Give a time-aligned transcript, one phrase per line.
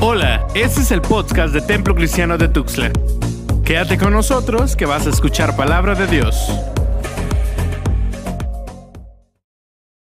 [0.00, 2.92] Hola, este es el podcast de Templo Cristiano de Tuxtla.
[3.64, 6.36] Quédate con nosotros que vas a escuchar palabra de Dios.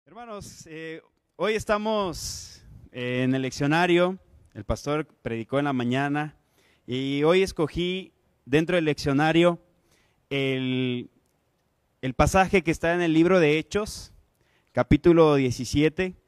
[0.06, 1.02] Hermanos, eh,
[1.36, 4.18] hoy estamos eh, en el leccionario,
[4.54, 6.38] el pastor predicó en la mañana
[6.88, 8.14] y hoy escogí
[8.46, 9.60] dentro del leccionario
[10.30, 11.10] el,
[12.02, 14.14] el pasaje que está en el libro de Hechos,
[14.72, 16.21] capítulo 17.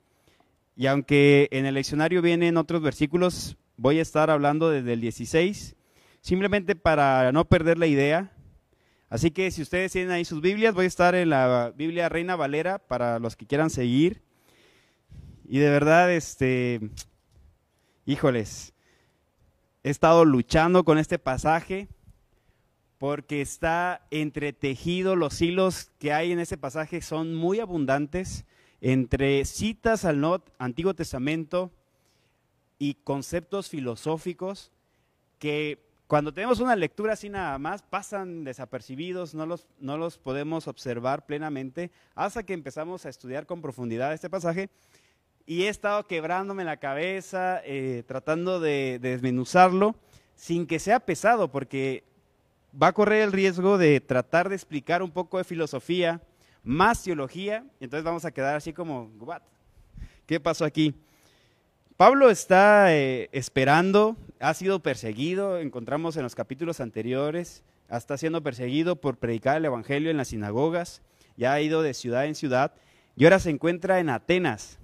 [0.76, 5.76] Y aunque en el leccionario vienen otros versículos, voy a estar hablando desde el 16,
[6.22, 8.32] simplemente para no perder la idea.
[9.10, 12.36] Así que si ustedes tienen ahí sus Biblias, voy a estar en la Biblia Reina
[12.36, 14.24] Valera para los que quieran seguir.
[15.46, 16.80] Y de verdad, este,
[18.06, 18.74] híjoles,
[19.84, 21.88] he estado luchando con este pasaje
[22.98, 28.46] porque está entretejido, los hilos que hay en ese pasaje son muy abundantes
[28.86, 31.72] entre citas al Antiguo Testamento
[32.78, 34.72] y conceptos filosóficos
[35.40, 40.68] que cuando tenemos una lectura así nada más pasan desapercibidos, no los, no los podemos
[40.68, 44.70] observar plenamente hasta que empezamos a estudiar con profundidad este pasaje.
[45.46, 49.96] Y he estado quebrándome la cabeza, eh, tratando de, de desmenuzarlo
[50.36, 52.04] sin que sea pesado, porque
[52.82, 56.20] va a correr el riesgo de tratar de explicar un poco de filosofía,
[56.64, 59.42] más teología, entonces vamos a quedar así como, ¿what?
[60.26, 60.94] ¿Qué pasó aquí?
[61.98, 68.96] Pablo está eh, esperando, ha sido perseguido, encontramos en los capítulos anteriores, está siendo perseguido
[68.96, 71.02] por predicar el Evangelio en las sinagogas,
[71.38, 72.74] ya ha ido de ciudad en ciudad
[73.16, 74.80] y ahora se encuentra en Atenas,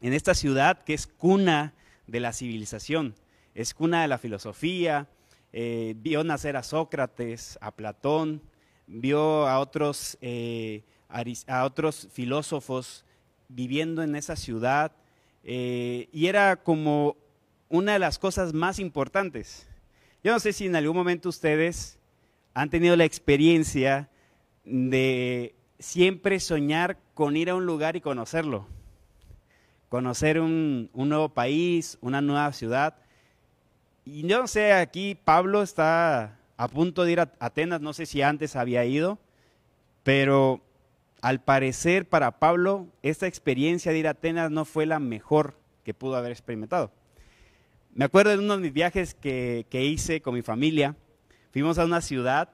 [0.00, 1.74] en esta ciudad que es cuna
[2.06, 3.14] de la civilización,
[3.54, 5.06] es cuna de la filosofía,
[5.52, 8.42] eh, vio nacer a Sócrates, a Platón,
[8.88, 10.82] vio a otros, eh,
[11.46, 13.04] a otros filósofos
[13.48, 14.92] viviendo en esa ciudad
[15.44, 17.16] eh, y era como
[17.68, 19.68] una de las cosas más importantes.
[20.24, 21.98] Yo no sé si en algún momento ustedes
[22.54, 24.08] han tenido la experiencia
[24.64, 28.66] de siempre soñar con ir a un lugar y conocerlo,
[29.88, 32.96] conocer un, un nuevo país, una nueva ciudad.
[34.04, 38.04] Y yo no sé, aquí Pablo está a punto de ir a Atenas, no sé
[38.04, 39.18] si antes había ido,
[40.02, 40.60] pero
[41.22, 45.54] al parecer para Pablo esta experiencia de ir a Atenas no fue la mejor
[45.84, 46.90] que pudo haber experimentado.
[47.94, 50.96] Me acuerdo de uno de mis viajes que, hice con mi familia,
[51.52, 52.50] fuimos a una ciudad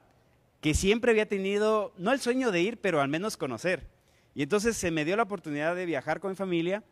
[0.61, 3.87] que siempre había tenido, no el sueño de ir, pero al menos conocer.
[4.35, 6.83] Y entonces se me dio la oportunidad de viajar con mi familia.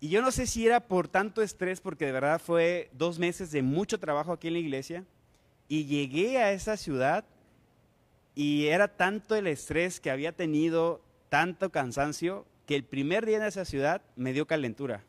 [0.00, 3.50] Y yo no sé si era por tanto estrés, porque de verdad fue dos meses
[3.50, 5.04] de mucho trabajo aquí en la iglesia,
[5.70, 7.24] y llegué a esa ciudad
[8.34, 13.44] y era tanto el estrés que había tenido, tanto cansancio, que el primer día en
[13.44, 15.04] esa ciudad me dio calentura.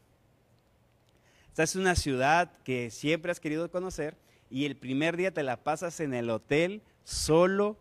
[1.48, 4.16] Esta es una ciudad que siempre has querido conocer
[4.52, 7.76] y el primer día te la pasas en el hotel solo,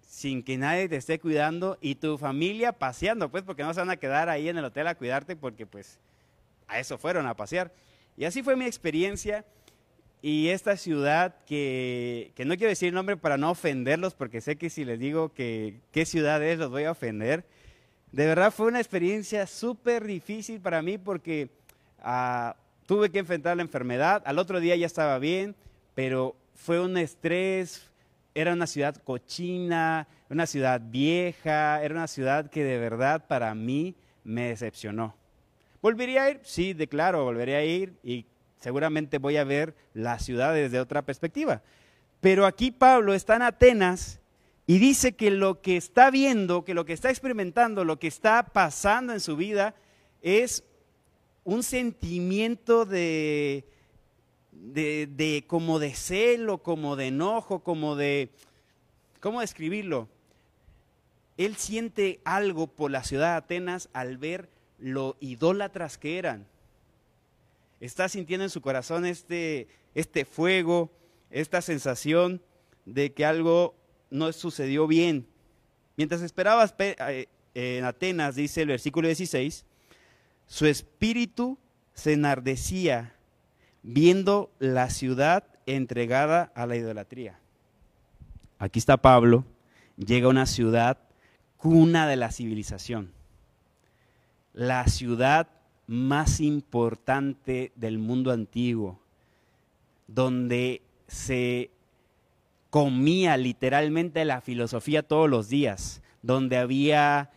[0.00, 3.90] sin que nadie te esté cuidando y tu familia paseando, pues porque no se van
[3.90, 5.98] a quedar ahí en el hotel a cuidarte porque pues
[6.68, 7.72] a eso fueron a pasear.
[8.16, 9.44] Y así fue mi experiencia
[10.20, 14.84] y esta ciudad, que, no quiero decir nombre para no ofenderlos, porque sé que si
[14.84, 17.44] les digo que qué ciudad es, los voy a ofender.
[18.10, 21.50] De verdad fue una experiencia súper difícil para mí porque
[22.00, 22.56] ah,
[22.86, 24.22] tuve que enfrentar la enfermedad.
[24.26, 25.54] Al otro día ya estaba bien,
[25.94, 27.90] pero fue un estrés.
[28.34, 33.94] Era una ciudad cochina, una ciudad vieja, era una ciudad que de verdad para mí
[34.24, 35.16] me decepcionó.
[35.80, 36.40] ¿Volvería a ir?
[36.42, 38.26] Sí, declaro, volvería a ir y
[38.58, 41.62] seguramente voy a ver la ciudad desde otra perspectiva.
[42.20, 44.20] Pero aquí Pablo está en Atenas
[44.66, 48.42] y dice que lo que está viendo, que lo que está experimentando, lo que está
[48.42, 49.74] pasando en su vida
[50.20, 50.64] es
[51.44, 53.64] un sentimiento de,
[54.52, 58.30] de, como de celo, como de enojo, como de,
[59.20, 60.08] ¿cómo describirlo?
[61.36, 64.48] Él siente algo por la ciudad de Atenas al ver
[64.78, 66.46] lo idólatras que eran
[67.80, 70.90] está sintiendo en su corazón este, este fuego,
[71.30, 72.42] esta sensación
[72.84, 73.74] de que algo
[74.10, 75.26] no sucedió bien.
[75.96, 79.64] Mientras esperaba eh, en Atenas, dice el versículo 16,
[80.46, 81.58] su espíritu
[81.92, 83.14] se enardecía
[83.82, 87.38] viendo la ciudad entregada a la idolatría.
[88.58, 89.44] Aquí está Pablo,
[89.96, 90.98] llega a una ciudad
[91.56, 93.12] cuna de la civilización,
[94.52, 95.48] la ciudad
[95.88, 99.00] más importante del mundo antiguo,
[100.06, 101.70] donde se
[102.70, 107.30] comía literalmente la filosofía todos los días, donde había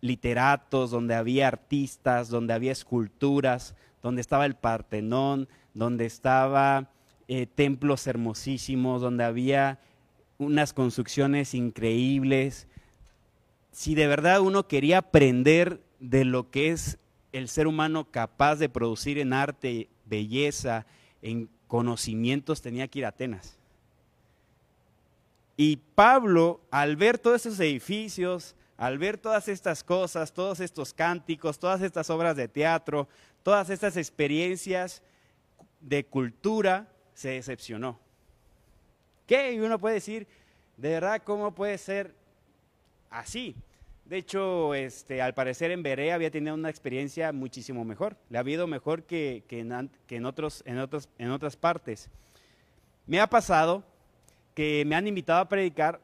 [0.00, 6.88] literatos, donde había artistas, donde había esculturas, donde estaba el Partenón, donde estaba
[7.26, 9.80] eh, templos hermosísimos, donde había
[10.38, 12.68] unas construcciones increíbles.
[13.72, 16.98] Si de verdad uno quería aprender de lo que es
[17.32, 20.86] el ser humano capaz de producir en arte, belleza,
[21.22, 23.58] en conocimientos, tenía que ir a Atenas.
[25.56, 31.58] Y Pablo, al ver todos esos edificios, al ver todas estas cosas, todos estos cánticos,
[31.58, 33.08] todas estas obras de teatro,
[33.42, 35.02] todas estas experiencias
[35.80, 37.98] de cultura, se decepcionó.
[39.26, 39.52] ¿Qué?
[39.52, 40.28] Y uno puede decir,
[40.76, 42.14] de verdad, ¿cómo puede ser
[43.10, 43.56] así?
[44.08, 48.16] De hecho, este, al parecer en Berea había tenido una experiencia muchísimo mejor.
[48.30, 52.08] Le ha habido mejor que, en, otros, en, otros, en otras partes.
[53.06, 53.84] Me ha pasado
[54.54, 56.00] que me han invitado a predicar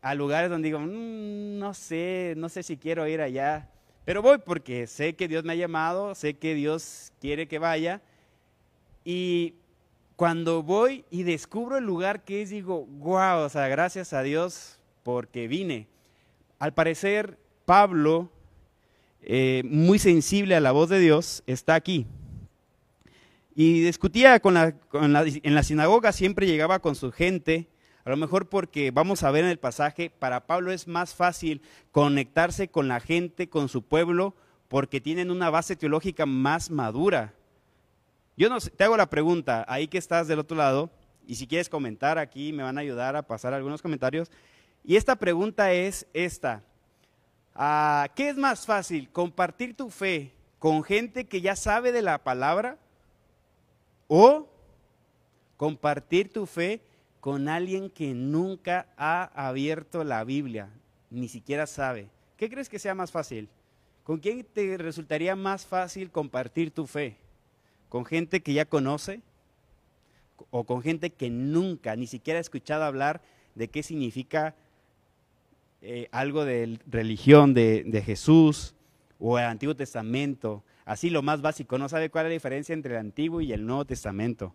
[0.00, 3.68] a lugares donde digo, mm, no sé, no sé si quiero ir allá,
[4.04, 8.00] pero voy porque sé que Dios me ha llamado, sé que Dios quiere que vaya.
[9.04, 9.54] Y
[10.14, 14.78] cuando voy y descubro el lugar que es, digo, wow, o sea, gracias a Dios
[15.02, 15.88] porque vine.
[16.60, 18.30] Al parecer, Pablo,
[19.22, 22.06] eh, muy sensible a la voz de Dios, está aquí.
[23.56, 27.68] Y discutía con la, en la sinagoga, siempre llegaba con su gente
[28.04, 31.60] a lo mejor porque vamos a ver en el pasaje, para Pablo es más fácil
[31.92, 34.34] conectarse con la gente, con su pueblo,
[34.68, 37.34] porque tienen una base teológica más madura.
[38.36, 40.90] Yo no te hago la pregunta, ahí que estás del otro lado,
[41.26, 44.30] y si quieres comentar aquí, me van a ayudar a pasar algunos comentarios.
[44.84, 46.62] Y esta pregunta es esta.
[47.54, 52.18] Ah, ¿Qué es más fácil, compartir tu fe con gente que ya sabe de la
[52.18, 52.78] palabra
[54.08, 54.48] o
[55.56, 56.80] compartir tu fe
[57.20, 60.70] con alguien que nunca ha abierto la Biblia,
[61.10, 62.08] ni siquiera sabe.
[62.36, 63.48] ¿Qué crees que sea más fácil?
[64.04, 67.18] ¿Con quién te resultaría más fácil compartir tu fe?
[67.88, 69.20] ¿Con gente que ya conoce?
[70.50, 73.20] ¿O con gente que nunca, ni siquiera ha escuchado hablar
[73.54, 74.54] de qué significa
[75.82, 78.74] eh, algo de religión de, de Jesús
[79.18, 80.64] o el Antiguo Testamento?
[80.84, 83.64] Así lo más básico, no sabe cuál es la diferencia entre el Antiguo y el
[83.64, 84.54] Nuevo Testamento.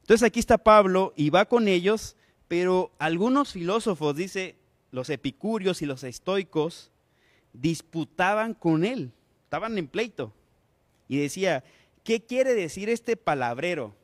[0.00, 2.16] Entonces aquí está Pablo y va con ellos,
[2.48, 4.56] pero algunos filósofos, dice,
[4.90, 6.90] los epicúreos y los estoicos,
[7.52, 9.12] disputaban con él,
[9.44, 10.32] estaban en pleito.
[11.08, 11.62] Y decía,
[12.04, 13.94] ¿qué quiere decir este palabrero?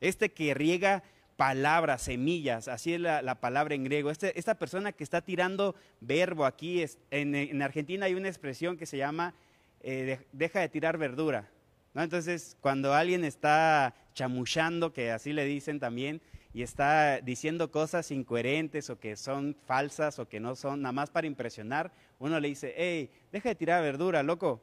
[0.00, 1.02] Este que riega
[1.36, 4.10] palabras, semillas, así es la, palabra en griego.
[4.10, 8.96] Este, esta persona que está tirando verbo aquí, en, Argentina hay una expresión que se
[8.96, 9.34] llama
[9.80, 11.50] eh, deja de tirar verdura.
[11.94, 16.20] Entonces, cuando alguien está chamuchando, que así le dicen también,
[16.52, 21.10] y está diciendo cosas incoherentes o que son falsas o que no son nada más
[21.10, 24.60] para impresionar, uno le dice, hey, deja de tirar verdura, loco.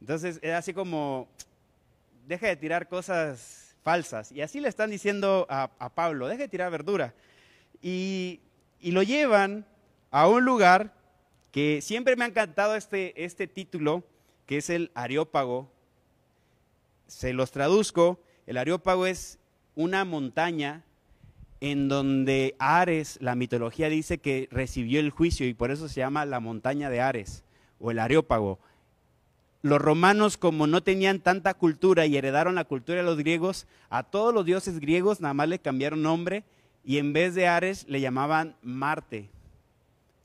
[0.00, 1.28] Entonces, es así como,
[2.26, 4.32] deja de tirar cosas falsas.
[4.32, 7.14] Y así le están diciendo a, Pablo, deja de tirar verdura.
[7.82, 8.40] Y,
[8.80, 9.66] y, lo llevan
[10.10, 10.94] a un lugar
[11.50, 14.04] que siempre me ha encantado este, este título,
[14.46, 15.70] que es el Areópago,
[17.06, 19.38] se los traduzco, el Areópago es
[19.74, 20.84] una montaña
[21.60, 26.24] en donde Ares, la mitología dice que recibió el juicio y por eso se llama
[26.24, 27.44] la montaña de Ares
[27.78, 28.58] o el Areópago.
[29.62, 34.02] Los romanos, como no tenían tanta cultura y heredaron la cultura de los griegos, a
[34.02, 36.44] todos los dioses griegos nada más le cambiaron nombre
[36.84, 39.28] y en vez de Ares le llamaban Marte.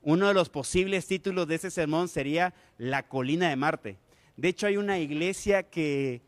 [0.02, 3.98] Uno de los posibles títulos de ese sermón sería La colina de Marte.
[4.36, 6.22] De hecho, hay una iglesia que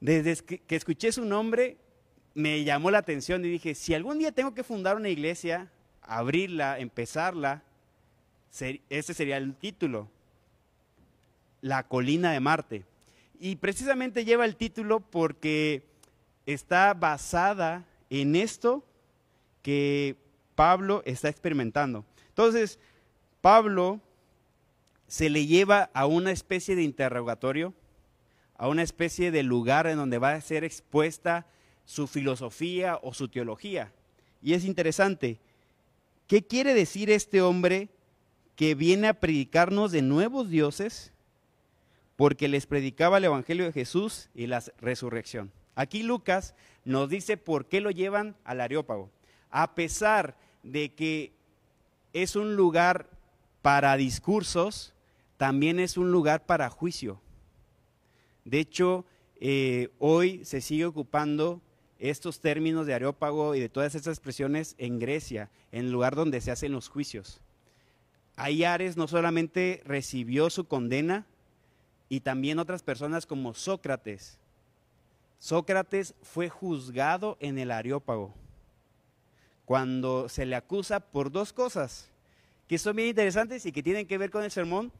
[0.00, 1.76] desde que escuché su nombre,
[2.34, 6.78] me llamó la atención y dije, si algún día tengo que fundar una iglesia, abrirla,
[6.78, 7.62] empezarla,
[8.88, 10.08] ese sería el título,
[11.60, 12.84] La colina de Marte.
[13.40, 15.84] Y precisamente lleva el título porque
[16.46, 18.84] está basada en esto
[19.62, 20.16] que
[20.54, 22.04] Pablo está experimentando.
[22.28, 22.78] Entonces,
[23.40, 24.00] Pablo
[25.06, 27.74] se le lleva a una especie de interrogatorio
[28.58, 31.46] a una especie de lugar en donde va a ser expuesta
[31.84, 33.92] su filosofía o su teología.
[34.42, 35.38] Y es interesante,
[36.26, 37.88] ¿qué quiere decir este hombre
[38.56, 41.12] que viene a predicarnos de nuevos dioses?
[42.18, 45.52] Porque les predicaba el Evangelio de Jesús y la resurrección.
[45.76, 49.08] Aquí Lucas nos dice por qué lo llevan al Areópago.
[49.50, 51.32] A pesar de que
[52.12, 53.08] es un lugar
[53.62, 54.94] para discursos,
[55.36, 57.20] también es un lugar para juicio.
[58.44, 59.04] De hecho,
[59.40, 61.62] eh, hoy se sigue ocupando
[62.00, 66.40] estos términos de areópago y de todas estas expresiones en Grecia, en el lugar donde
[66.40, 67.40] se hacen los juicios.
[68.34, 71.26] ahí Ares no solamente recibió su condena,
[72.08, 74.38] y también otras personas como Sócrates.
[75.38, 78.34] Sócrates fue juzgado en el Areópago
[79.64, 82.10] cuando se le acusa por dos cosas
[82.66, 84.92] que son bien interesantes y que tienen que ver con el sermón.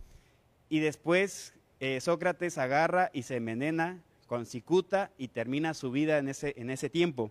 [0.68, 6.28] Y después eh, Sócrates agarra y se envenena con cicuta y termina su vida en
[6.28, 7.30] ese, en ese tiempo.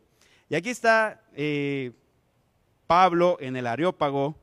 [0.49, 1.91] Y aquí está eh,
[2.87, 4.35] Pablo en el Areópago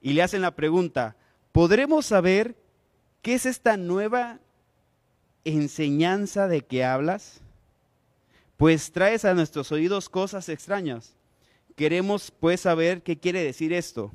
[0.00, 1.16] y le hacen la pregunta,
[1.52, 2.56] ¿podremos saber
[3.22, 4.40] qué es esta nueva
[5.48, 7.40] enseñanza de que hablas?
[8.56, 11.14] Pues traes a nuestros oídos cosas extrañas.
[11.76, 14.10] Queremos pues saber qué quiere decir esto,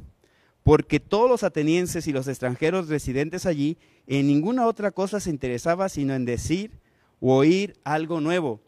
[0.63, 5.87] porque todos los atenienses y los extranjeros residentes allí en ninguna otra cosa se interesaba
[5.87, 6.71] sino en decir
[7.21, 8.59] o oír algo nuevo.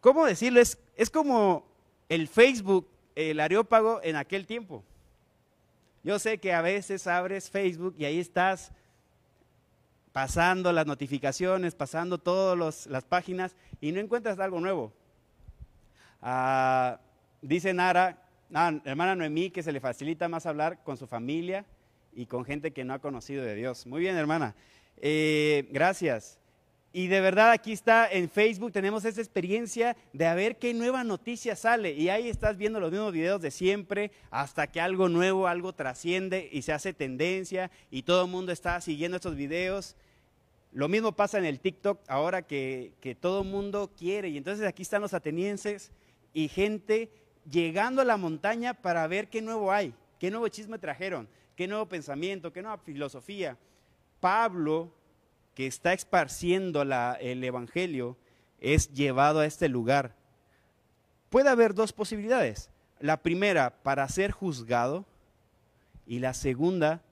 [0.00, 0.60] ¿Cómo decirlo?
[0.60, 1.64] Es, es como
[2.08, 4.84] el Facebook, el areópago en aquel tiempo.
[6.02, 8.72] Yo sé que a veces abres Facebook y ahí estás
[10.12, 14.92] pasando las notificaciones, pasando todas las páginas y no encuentras algo nuevo.
[16.20, 16.98] Ah,
[17.40, 18.18] dice Nara,
[18.52, 21.64] ah, hermana Noemí, que se le facilita más hablar con su familia
[22.12, 23.86] y con gente que no ha conocido de Dios.
[23.86, 24.54] Muy bien, hermana.
[24.96, 26.39] Eh, gracias.
[26.92, 31.04] Y de verdad aquí está en Facebook, tenemos esa experiencia de a ver qué nueva
[31.04, 31.92] noticia sale.
[31.92, 36.48] Y ahí estás viendo los mismos videos de siempre hasta que algo nuevo, algo trasciende
[36.50, 39.94] y se hace tendencia y todo el mundo está siguiendo estos videos.
[40.72, 44.28] Lo mismo pasa en el TikTok ahora que, que todo el mundo quiere.
[44.28, 45.92] Y entonces aquí están los atenienses
[46.32, 47.08] y gente
[47.48, 51.86] llegando a la montaña para ver qué nuevo hay, qué nuevo chisme trajeron, qué nuevo
[51.86, 53.56] pensamiento, qué nueva filosofía.
[54.18, 54.92] Pablo
[55.60, 58.16] que está esparciendo el Evangelio
[58.60, 60.16] es llevado a este lugar.
[61.28, 62.70] Puede haber dos posibilidades.
[62.98, 65.04] La primera, para ser juzgado,
[66.06, 67.02] y la segunda,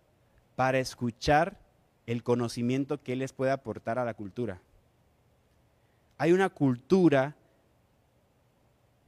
[0.56, 1.58] para escuchar
[2.06, 4.62] el conocimiento que Él les puede aportar a la cultura.
[6.16, 7.36] Hay una cultura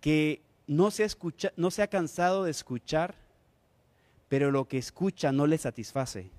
[0.02, 1.09] que no se,
[1.56, 3.14] no se ha cansado de escuchar,
[4.28, 6.30] pero lo que escucha no le satisface.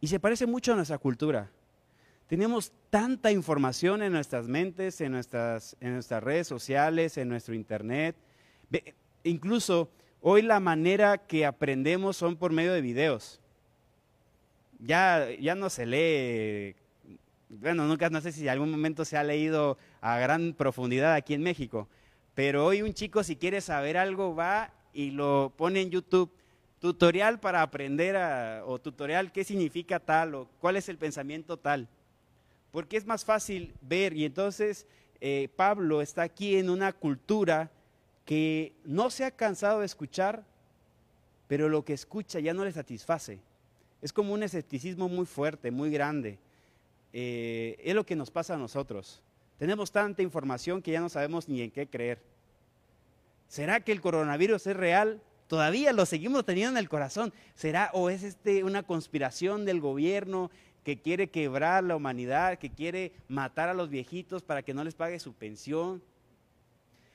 [0.00, 1.50] Y se parece mucho a nuestra cultura.
[2.26, 8.16] Tenemos tanta información en nuestras mentes, en nuestras, en nuestras redes sociales, en nuestro internet.
[9.24, 9.90] Incluso
[10.20, 13.40] hoy la manera que aprendemos son por medio de videos.
[14.78, 16.76] Ya, ya no se lee,
[17.50, 21.34] bueno, nunca, no sé si en algún momento se ha leído a gran profundidad aquí
[21.34, 21.88] en México,
[22.34, 26.32] pero hoy un chico si quiere saber algo va y lo pone en YouTube
[26.80, 28.16] tutorial para aprender
[28.64, 31.86] o tutorial qué significa tal o cuál es el pensamiento tal.
[32.72, 34.86] Porque es más fácil ver y entonces
[35.20, 37.70] eh, Pablo está aquí en una cultura
[38.24, 40.44] que no se ha cansado de escuchar,
[41.46, 43.40] pero lo que escucha ya no le satisface.
[44.00, 46.38] Es como un escepticismo muy fuerte, muy grande.
[47.12, 49.20] Eh, es lo que nos pasa a nosotros.
[49.58, 52.22] Tenemos tanta información que ya no sabemos ni en qué creer.
[53.48, 55.20] ¿Será que el coronavirus es real?
[55.50, 57.32] Todavía lo seguimos teniendo en el corazón.
[57.56, 60.48] ¿Será o es este una conspiración del gobierno
[60.84, 64.94] que quiere quebrar la humanidad, que quiere matar a los viejitos para que no les
[64.94, 66.04] pague su pensión?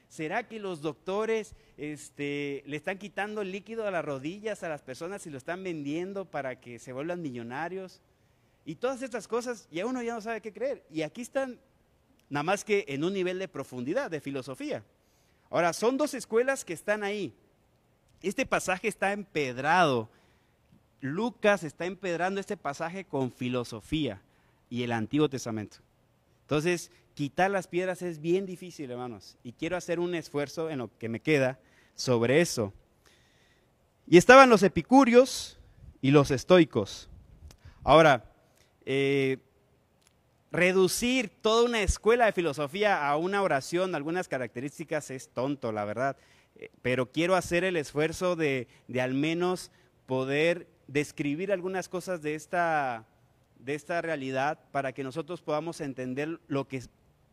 [0.09, 5.25] ¿Será que los doctores este, le están quitando líquido a las rodillas a las personas
[5.25, 8.01] y lo están vendiendo para que se vuelvan millonarios?
[8.65, 10.83] Y todas estas cosas, ya uno ya no sabe qué creer.
[10.91, 11.57] Y aquí están,
[12.29, 14.83] nada más que en un nivel de profundidad, de filosofía.
[15.49, 17.33] Ahora, son dos escuelas que están ahí.
[18.21, 20.09] Este pasaje está empedrado.
[21.01, 24.21] Lucas está empedrando este pasaje con filosofía
[24.69, 25.77] y el Antiguo Testamento.
[26.41, 30.95] Entonces, quitar las piedras es bien difícil, hermanos, y quiero hacer un esfuerzo en lo
[30.97, 31.59] que me queda
[31.95, 32.73] sobre eso.
[34.07, 35.59] Y estaban los epicúreos
[36.01, 37.09] y los estoicos.
[37.83, 38.31] Ahora,
[38.85, 39.39] eh,
[40.51, 46.17] reducir toda una escuela de filosofía a una oración, algunas características, es tonto, la verdad
[46.81, 48.67] pero quiero hacer el esfuerzo de,
[48.99, 49.71] al menos
[50.05, 53.05] poder describir algunas cosas de esta,
[53.59, 56.83] de esta realidad para que nosotros podamos entender lo que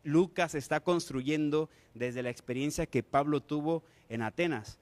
[0.03, 4.79] Lucas está construyendo desde la experiencia que Pablo tuvo en Atenas.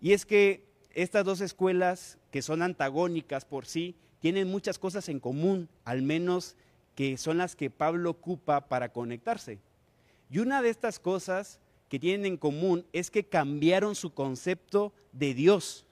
[0.00, 0.64] Y es que
[0.94, 6.56] estas dos escuelas, que son antagónicas por sí, tienen muchas cosas en común, al menos
[6.94, 9.58] que son las que Pablo ocupa para conectarse.
[10.30, 11.60] Y una de estas cosas
[11.94, 15.86] que tienen en común es que cambiaron su concepto de Dios.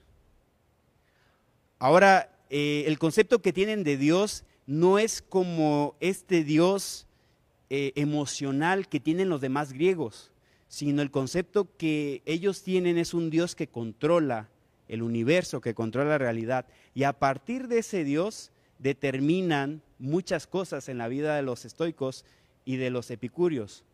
[1.79, 7.07] Ahora, eh, el concepto que tienen de Dios no es como este Dios
[7.69, 10.33] eh, emocional que tienen los demás griegos,
[10.67, 14.49] sino el concepto que ellos tienen es un Dios que controla,
[14.89, 16.65] el universo, que controla la realidad.
[16.93, 22.25] Y a partir de ese Dios determinan muchas cosas en la vida de los estoicos
[22.65, 23.85] y de los epicúreos.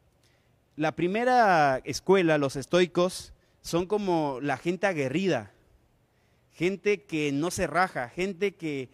[0.79, 5.51] La primera escuela, los estoicos, son como la gente aguerrida,
[6.53, 8.87] gente que no se raja, gente que,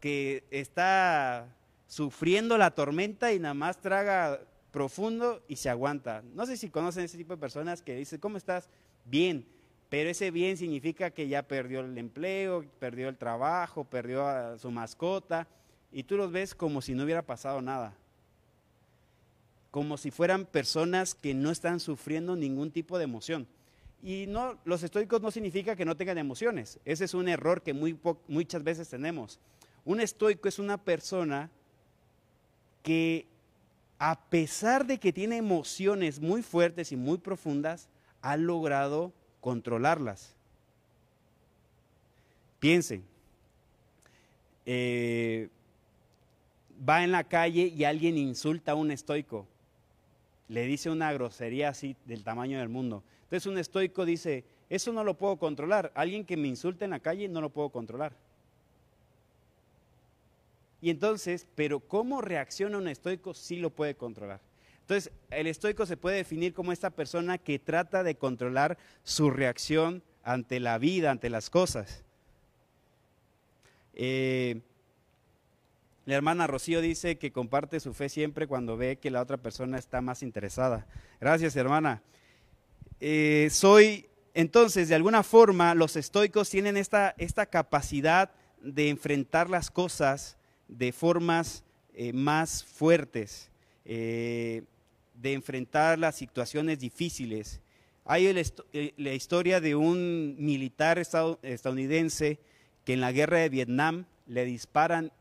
[0.00, 1.56] que está
[1.86, 4.38] sufriendo la tormenta y nada más traga
[4.70, 6.22] profundo y se aguanta.
[6.34, 8.68] No sé si conocen ese tipo de personas que dicen, ¿cómo estás?
[9.06, 9.46] Bien,
[9.88, 14.70] pero ese bien significa que ya perdió el empleo, perdió el trabajo, perdió a su
[14.70, 15.48] mascota,
[15.90, 17.96] y tú los ves como si no hubiera pasado nada.
[19.70, 23.46] Como si fueran personas que no están sufriendo ningún tipo de emoción.
[24.02, 26.80] Y no, los estoicos no significa que no tengan emociones.
[26.84, 27.98] Ese es un error que muy
[28.28, 29.38] muchas veces tenemos.
[29.84, 31.50] Un estoico es una persona
[32.82, 33.26] que
[33.98, 37.90] a pesar de que tiene emociones muy fuertes y muy profundas,
[38.22, 40.34] ha logrado controlarlas.
[42.58, 43.04] Piensen,
[44.64, 45.50] eh,
[46.88, 49.46] va en la calle y alguien insulta a un estoico,
[50.50, 53.04] le dice una grosería así del tamaño del mundo.
[53.22, 56.98] Entonces un estoico dice, eso no lo puedo controlar, alguien que me insulte en la
[56.98, 58.12] calle no lo puedo controlar.
[60.82, 64.40] Y entonces, pero cómo reacciona un estoico sí lo puede controlar.
[64.80, 70.02] Entonces, el estoico se puede definir como esta persona que trata de controlar su reacción
[70.24, 72.02] ante la vida, ante las cosas.
[73.94, 74.62] Eh,
[76.10, 79.78] la hermana Rocío dice que comparte su fe siempre cuando ve que la otra persona
[79.78, 80.86] está más interesada.
[81.20, 82.02] Gracias, hermana.
[82.98, 89.70] Eh, soy, entonces, de alguna forma, los estoicos tienen esta, esta capacidad de enfrentar las
[89.70, 90.36] cosas
[90.66, 91.62] de formas
[91.94, 93.48] eh, más fuertes,
[93.84, 94.64] eh,
[95.14, 97.60] de enfrentar las situaciones difíciles.
[98.04, 98.32] Hay
[98.96, 102.40] la historia de un militar estadounidense
[102.84, 105.12] que en la guerra de Vietnam le disparan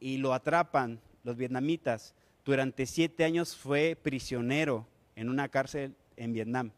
[0.00, 2.14] y lo atrapan los vietnamitas.
[2.44, 6.70] Durante siete años fue prisionero en una cárcel en Vietnam.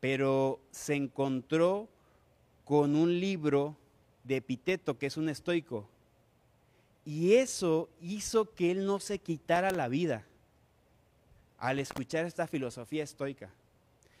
[0.00, 1.88] Pero se encontró
[2.64, 3.76] con un libro
[4.24, 5.88] de Epiteto, que es un estoico,
[7.04, 10.26] y eso hizo que él no se quitara la vida
[11.56, 13.50] al escuchar esta filosofía estoica.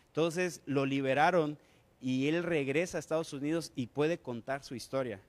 [0.06, 1.58] Entonces lo liberaron
[2.00, 5.20] y él regresa a Estados Unidos y puede contar su historia.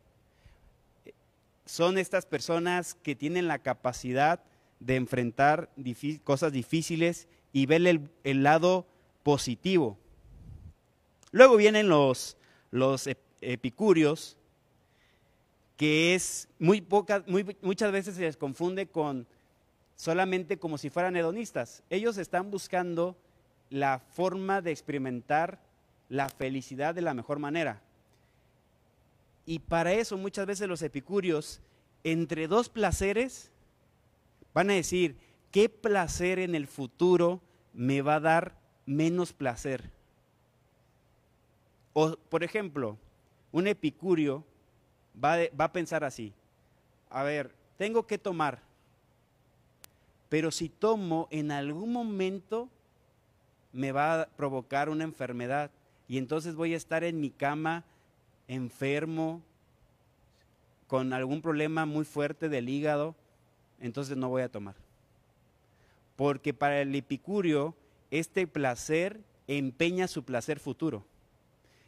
[1.69, 4.39] Son estas personas que tienen la capacidad
[4.79, 5.69] de enfrentar
[6.23, 7.85] cosas difíciles y ver
[8.23, 8.87] el, lado
[9.21, 9.95] positivo.
[11.29, 12.35] Luego vienen los,
[13.39, 14.35] epicúreos,
[15.77, 19.27] que es muy pocas, muy, muchas veces se les confunde con
[19.95, 21.83] solamente como si fueran hedonistas.
[21.91, 23.15] Ellos están buscando
[23.69, 25.61] la forma de experimentar
[26.09, 27.83] la felicidad de la mejor manera.
[29.49, 31.59] Y para eso muchas veces los epicúreos,
[32.03, 33.49] entre dos placeres,
[34.53, 35.15] van a decir,
[35.49, 37.41] ¿qué placer en el futuro
[37.73, 38.53] me va a dar
[38.85, 39.89] menos placer?
[41.93, 42.95] O, por ejemplo,
[43.51, 44.45] un epicurio
[45.15, 46.31] va, a pensar así,
[47.09, 48.59] a ver, tengo que tomar,
[50.29, 52.69] pero si tomo en algún momento
[53.73, 55.71] me va a provocar una enfermedad
[56.07, 57.83] y entonces voy a estar en mi cama
[58.49, 59.41] enfermo,
[60.87, 63.15] con algún problema muy fuerte del hígado,
[63.79, 64.75] entonces no voy a tomar.
[66.15, 67.75] Porque para el epicurio,
[68.11, 71.05] este placer empeña su placer futuro.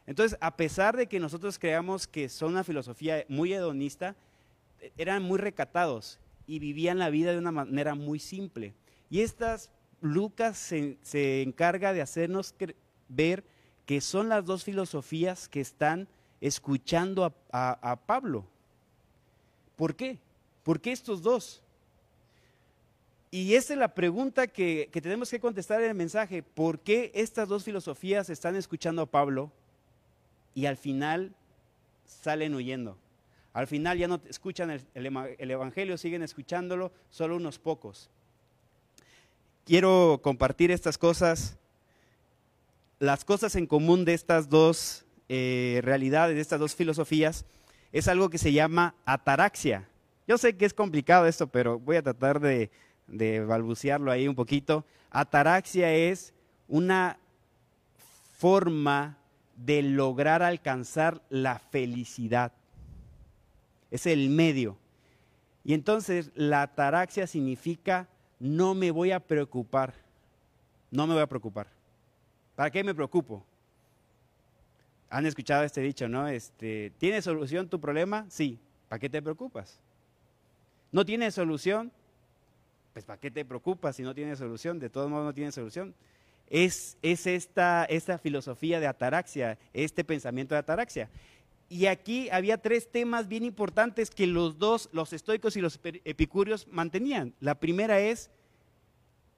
[0.06, 4.15] Entonces, a pesar de que nosotros creamos que son una filosofía muy hedonista,
[4.97, 8.74] eran muy recatados y vivían la vida de una manera muy simple.
[9.10, 12.54] Y estas, Lucas se, encarga de hacernos
[13.10, 13.43] ver
[13.86, 16.08] que son las dos filosofías que están
[16.41, 18.45] escuchando a, Pablo.
[19.77, 20.19] ¿Por qué?
[20.63, 21.62] ¿Por qué estos dos?
[23.30, 26.43] Y esa es la pregunta que, que, tenemos que contestar en el mensaje.
[26.43, 29.51] ¿Por qué estas dos filosofías están escuchando a Pablo
[30.54, 31.34] y al final
[32.06, 32.97] salen huyendo.
[33.54, 38.10] Al final ya no escuchan el, Evangelio, siguen escuchándolo, solo unos pocos.
[39.65, 41.58] Quiero compartir estas cosas,
[42.99, 47.46] las cosas en común de estas dos eh, realidades, de estas dos filosofías,
[47.94, 49.88] es algo que se llama ataraxia.
[50.28, 52.70] Yo sé que es complicado esto, pero voy a tratar de,
[53.08, 54.86] de balbucearlo ahí un poquito.
[55.10, 56.34] Ataraxia es
[56.67, 57.17] una
[58.38, 59.17] forma
[59.56, 62.52] de lograr alcanzar la felicidad.
[63.89, 64.78] Es el medio.
[65.63, 69.94] Y entonces la ataraxia significa no me voy a preocupar.
[70.89, 71.67] No me voy a preocupar.
[72.54, 73.46] ¿Para qué me preocupo?
[75.12, 76.28] Han escuchado este dicho, ¿no?
[76.30, 78.26] Este, ¿Tiene solución tu problema?
[78.30, 78.58] Sí.
[78.88, 79.78] ¿Para qué te preocupas?
[80.91, 81.91] ¿No tiene solución?
[82.93, 84.80] Pues ¿para qué te preocupas si no tiene solución?
[84.80, 85.93] De todos modos no tiene solución.
[86.50, 91.10] Es, es esta, esta filosofía de ataraxia, este pensamiento de ataraxia.
[91.67, 96.67] Y aquí había tres temas bien importantes que los dos, los estoicos y los epicúreos,
[96.69, 97.34] mantenían.
[97.41, 98.30] La primera es,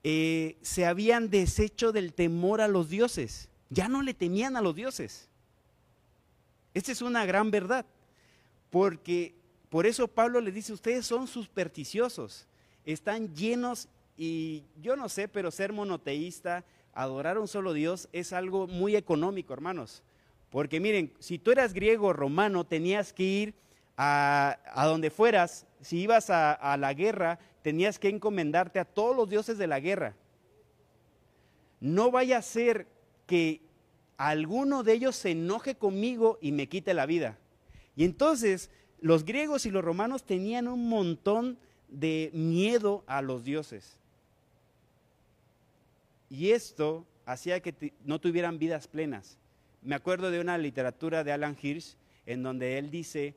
[0.04, 3.50] eh, se habían deshecho del temor a los dioses.
[3.70, 5.30] Ya no le temían a los dioses.
[6.74, 7.86] Esta es una gran verdad,
[8.70, 9.36] porque
[9.70, 12.48] por eso Pablo le dice, ustedes son supersticiosos,
[12.86, 18.34] están llenos y yo no sé, pero ser monoteísta, adorar a un solo Dios es
[18.34, 20.04] algo muy económico, hermanos.
[20.50, 23.56] Porque miren, si tú eras griego o romano, tenías que ir
[23.98, 29.30] a, donde fueras, si ibas a, a la guerra, tenías que encomendarte a todos los
[29.30, 30.16] dioses de la guerra.
[31.80, 32.88] No vaya a ser
[33.26, 33.62] que
[34.17, 37.38] alguno de ellos se enoje conmigo y me quite la vida.
[37.95, 38.69] Y entonces
[39.02, 41.58] los griegos y los romanos tenían un montón
[41.89, 43.97] de miedo a los dioses.
[46.30, 49.38] Y esto hacía que no tuvieran vidas plenas.
[49.82, 51.95] Me acuerdo de una literatura de Alan Hirsch
[52.26, 53.36] en donde él dice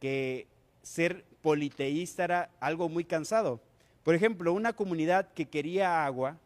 [0.00, 0.46] que
[0.82, 3.60] ser politeísta era algo muy cansado.
[4.02, 6.38] Por ejemplo, una comunidad que quería agua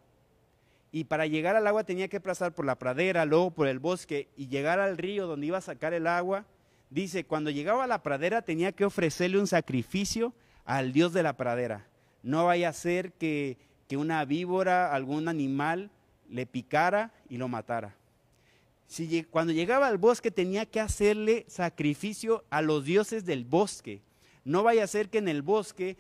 [0.91, 4.29] y para llegar al agua tenía que pasar por la pradera, luego por el bosque
[4.37, 6.47] y llegar al río donde iba a sacar el agua.
[6.91, 10.33] Dice, cuando llegaba a la pradera tenía que ofrecerle un sacrificio
[10.65, 11.87] al Dios de la pradera.
[12.23, 15.91] No vaya a ser que que una víbora, algún animal,
[16.29, 17.97] le picara y lo matara.
[18.87, 24.03] Si, cuando llegaba al bosque tenía que hacerle sacrificio a los dioses del bosque.
[24.45, 25.97] No vaya a ser que en el bosque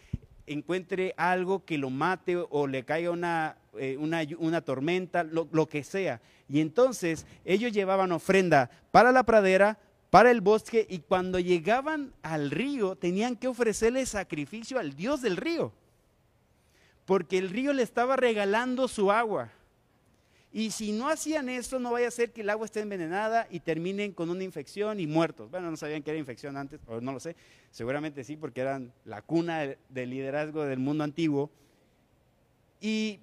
[0.48, 5.84] encuentre algo que lo mate o le caiga una, eh, una, tormenta, lo, lo que
[5.84, 6.20] sea.
[6.48, 9.78] Y entonces ellos llevaban ofrenda para la pradera,
[10.10, 15.36] para el bosque, y cuando llegaban al río tenían que ofrecerle sacrificio al dios del
[15.36, 15.72] río
[17.08, 19.48] porque el río le estaba regalando su agua.
[20.52, 23.60] Y si no hacían eso, no vaya a ser que el agua esté envenenada y
[23.60, 25.50] terminen con una infección y muertos.
[25.50, 27.36] Bueno, no sabían que era infección antes, o no lo sé.
[27.70, 31.50] Seguramente sí, porque eran la cuna del liderazgo del mundo antiguo.
[32.80, 33.20] Y,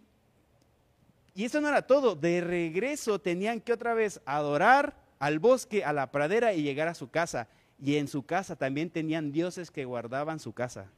[1.34, 2.16] y eso no era todo.
[2.16, 6.94] De regreso tenían que otra vez adorar al bosque, a la pradera y llegar a
[6.94, 7.48] su casa.
[7.84, 10.92] Y en su casa también tenían dioses que guardaban su casa.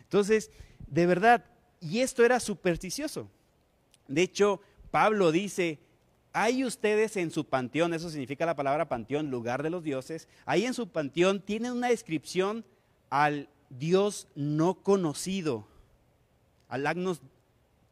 [0.00, 0.50] Entonces,
[0.88, 1.44] de verdad,
[1.80, 3.30] y esto era supersticioso.
[4.08, 4.60] De hecho,
[4.92, 5.80] Pablo dice,
[6.34, 10.66] hay ustedes en su panteón, eso significa la palabra panteón, lugar de los dioses, ahí
[10.66, 12.62] en su panteón tienen una descripción
[13.08, 15.66] al Dios no conocido,
[16.68, 17.22] al Agnos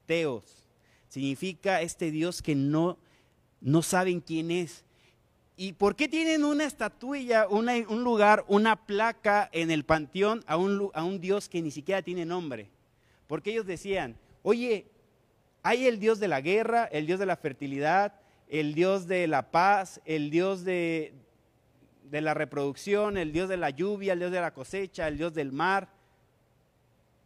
[0.04, 0.68] Teos.
[1.08, 2.98] Significa este Dios que no,
[3.62, 4.84] no saben quién es.
[5.56, 10.90] ¿Y por qué tienen una estatuilla, un lugar, una placa en el panteón a un,
[10.92, 12.68] a un Dios que ni siquiera tiene nombre?
[13.26, 14.89] Porque ellos decían, oye,
[15.62, 18.14] hay el Dios de la guerra, el Dios de la fertilidad,
[18.49, 21.14] el Dios de la paz, el Dios de,
[22.11, 25.35] de la reproducción, el Dios de la lluvia, el Dios de la cosecha, el Dios
[25.35, 25.88] del mar,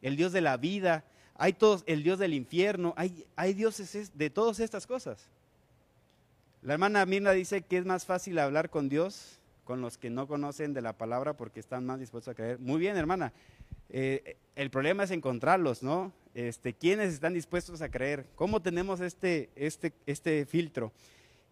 [0.03, 1.05] el Dios de la vida,
[1.37, 5.29] hay todos, el Dios del infierno, hay, hay dioses de todas estas cosas.
[6.63, 10.27] La hermana Mirna dice que es más fácil hablar con Dios, con los que no
[10.27, 12.59] conocen de la palabra porque están más dispuestos a creer.
[12.59, 13.33] Muy bien, hermana.
[13.91, 16.13] Eh, el problema es encontrarlos, ¿no?
[16.35, 18.27] Este, ¿Quiénes están dispuestos a creer?
[18.35, 20.93] ¿Cómo tenemos este, este, este filtro?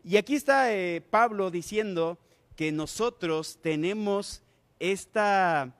[0.03, 2.18] Y aquí está eh, Pablo diciendo
[2.57, 4.42] que nosotros tenemos
[4.81, 5.73] esta,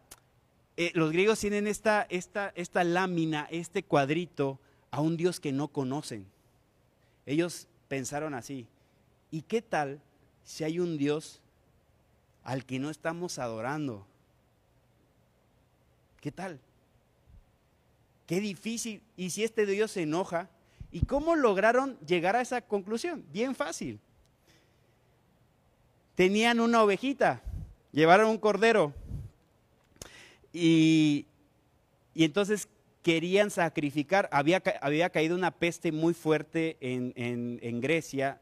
[0.77, 4.61] eh, los griegos tienen esta, esta, esta lámina, este cuadrito
[4.93, 6.25] a un Dios que no conocen.
[7.27, 8.69] Ellos pensaron así.
[9.33, 10.01] ¿Y qué tal
[10.45, 11.41] si hay un Dios
[12.45, 14.07] al que no estamos adorando?
[16.21, 16.61] ¿Qué tal?
[18.33, 19.03] Qué difícil.
[19.15, 20.49] ¿Y si este Dios se enoja?
[20.91, 23.27] ¿Y cómo lograron llegar a esa conclusión?
[23.31, 24.01] Bien fácil.
[26.15, 27.43] Tenían una ovejita,
[27.93, 28.95] llevaron un cordero
[30.51, 31.27] y,
[32.15, 32.71] entonces
[33.03, 34.31] querían sacrificar.
[34.33, 38.41] Había, había, caído una peste muy fuerte en, en Grecia,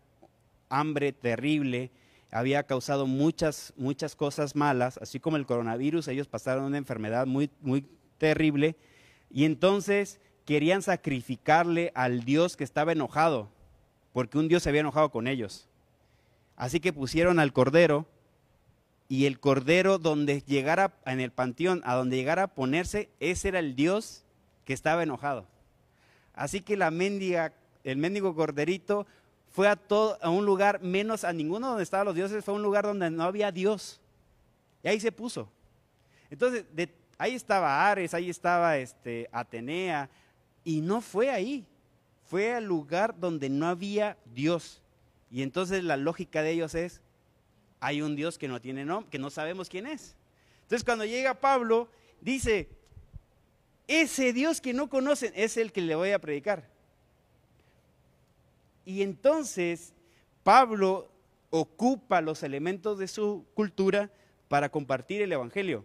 [0.69, 1.91] hambre terrible
[2.31, 7.51] había causado muchas, muchas cosas malas, así como el coronavirus, ellos pasaron una enfermedad muy,
[7.61, 7.85] muy
[8.19, 8.77] terrible,
[9.31, 13.49] y entonces querían sacrificarle al Dios que estaba enojado,
[14.13, 15.69] porque un Dios se había enojado con ellos.
[16.57, 18.07] Así que pusieron al cordero,
[19.09, 23.59] y el cordero donde llegara en el panteón, a donde llegara a ponerse, ese era
[23.59, 24.25] el Dios
[24.65, 25.47] que estaba enojado.
[26.33, 29.09] Así que la mendiga, el mendigo corderito
[29.49, 32.57] fue a, todo, a un lugar menos a ninguno donde estaban los dioses, fue a
[32.57, 34.01] un lugar donde no había Dios.
[34.85, 35.51] Y ahí se puso.
[36.31, 36.65] Entonces,
[37.21, 40.09] ahí estaba Ares, ahí estaba este, Atenea,
[40.65, 41.67] y no fue ahí,
[42.25, 44.81] fue al lugar donde no había Dios.
[45.31, 47.03] Y entonces la lógica de ellos es,
[47.79, 50.17] hay un Dios que no tiene nombre, que no sabemos quién es.
[50.63, 51.91] Entonces cuando llega Pablo,
[52.23, 52.71] dice,
[53.87, 56.71] ese Dios que no conocen es el que le voy a predicar.
[58.87, 59.93] Y entonces
[60.43, 61.11] Pablo
[61.51, 64.11] ocupa los elementos de su cultura
[64.49, 65.85] para compartir el Evangelio.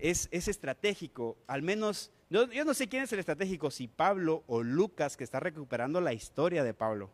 [0.00, 4.62] Es, estratégico, al menos, yo, yo no sé quién es el estratégico, si Pablo o
[4.62, 7.10] Lucas, que está recuperando la historia de Pablo,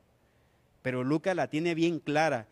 [0.83, 2.47] pero Lucas la tiene bien clara.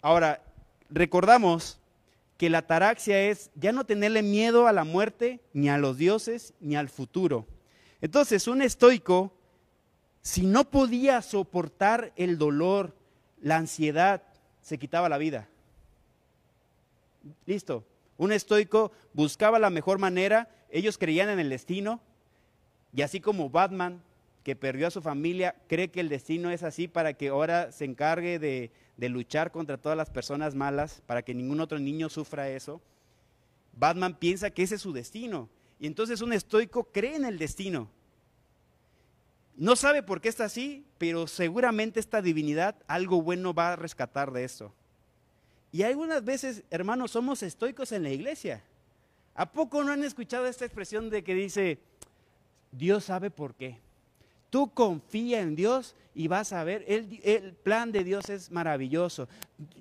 [0.00, 0.42] Ahora,
[0.90, 1.78] recordamos
[2.36, 6.54] que la taraxia es ya no tenerle miedo a la muerte, ni a los dioses,
[6.60, 7.46] ni al futuro.
[8.00, 9.32] Entonces, un estoico
[10.22, 12.94] si no podía soportar el dolor,
[13.40, 14.22] la ansiedad,
[14.62, 15.48] se quitaba la vida.
[17.44, 17.84] Listo.
[18.22, 22.00] Un estoico buscaba la mejor manera, ellos creían en el destino,
[22.94, 24.00] y así como Batman,
[24.44, 27.84] que perdió a su familia, cree que el destino es así para que ahora se
[27.84, 32.48] encargue de, de luchar contra todas las personas malas, para que ningún otro niño sufra
[32.48, 32.80] eso.
[33.72, 35.48] Batman piensa que ese es su destino.
[35.80, 37.90] Y entonces un estoico cree en el destino.
[39.56, 44.30] No sabe por qué está así, pero seguramente esta divinidad algo bueno va a rescatar
[44.30, 44.72] de esto.
[45.72, 48.62] Y algunas veces, hermanos, somos estoicos en la iglesia.
[49.34, 51.78] ¿A poco no han escuchado esta expresión de que dice,
[52.70, 53.78] Dios sabe por qué?
[54.50, 59.26] Tú confía en Dios y vas a ver, el, el, plan de Dios es maravilloso.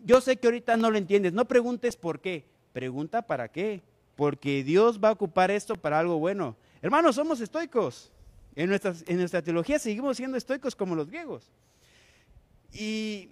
[0.05, 3.81] Yo sé que ahorita no lo entiendes, no preguntes por qué, pregunta para qué,
[4.15, 6.55] porque Dios va a ocupar esto para algo bueno.
[6.81, 8.11] Hermanos, somos estoicos.
[8.55, 11.49] En, nuestra teología seguimos siendo estoicos como los griegos.
[12.73, 13.29] Y,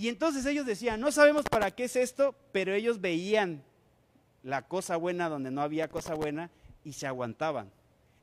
[0.00, 3.62] y entonces ellos decían, no sabemos para qué es esto, pero ellos veían
[4.42, 6.50] la cosa buena donde no había cosa buena
[6.84, 7.70] y se aguantaban.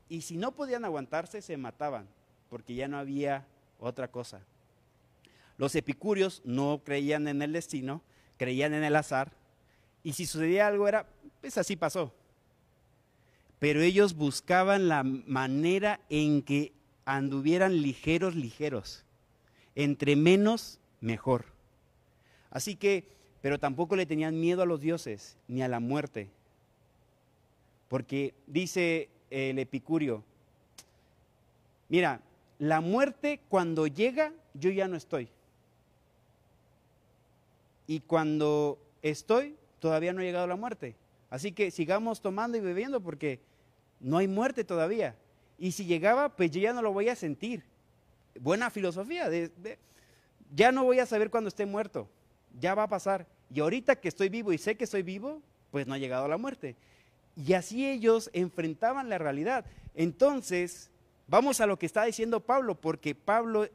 [0.08, 2.08] Y si no podían aguantarse, se mataban,
[2.48, 3.46] porque ya no había
[3.78, 4.40] otra cosa.
[5.56, 8.02] Los epicúreos no creían en el destino,
[8.36, 9.32] creían en el azar,
[10.02, 11.06] y si sucedía algo era,
[11.40, 12.12] pues así pasó
[13.58, 16.72] pero ellos buscaban la manera en que
[17.04, 19.04] anduvieran ligeros, ligeros.
[19.74, 21.57] Entre menos, mejor.
[22.50, 23.04] Así que,
[23.40, 26.30] pero tampoco le tenían miedo a los dioses ni a la muerte.
[27.88, 30.24] Porque dice el epicurio,
[31.88, 32.20] mira,
[32.58, 35.28] la muerte cuando llega, yo ya no estoy.
[37.86, 40.96] Y cuando estoy, todavía no ha llegado la muerte.
[41.30, 43.40] Así que sigamos tomando y bebiendo porque
[44.00, 45.16] no hay muerte todavía.
[45.58, 47.64] Y si llegaba, pues yo ya no lo voy a sentir.
[48.40, 49.28] Buena filosofía.
[50.54, 52.08] ya no voy a saber cuando esté muerto.
[52.60, 53.26] Ya va a pasar.
[53.52, 56.36] Y ahorita que estoy vivo y sé que estoy vivo, pues no ha llegado la
[56.36, 56.76] muerte.
[57.36, 59.64] Y así ellos enfrentaban la realidad.
[59.94, 60.90] Entonces,
[61.28, 63.68] vamos a lo que está diciendo Pablo, porque Pablo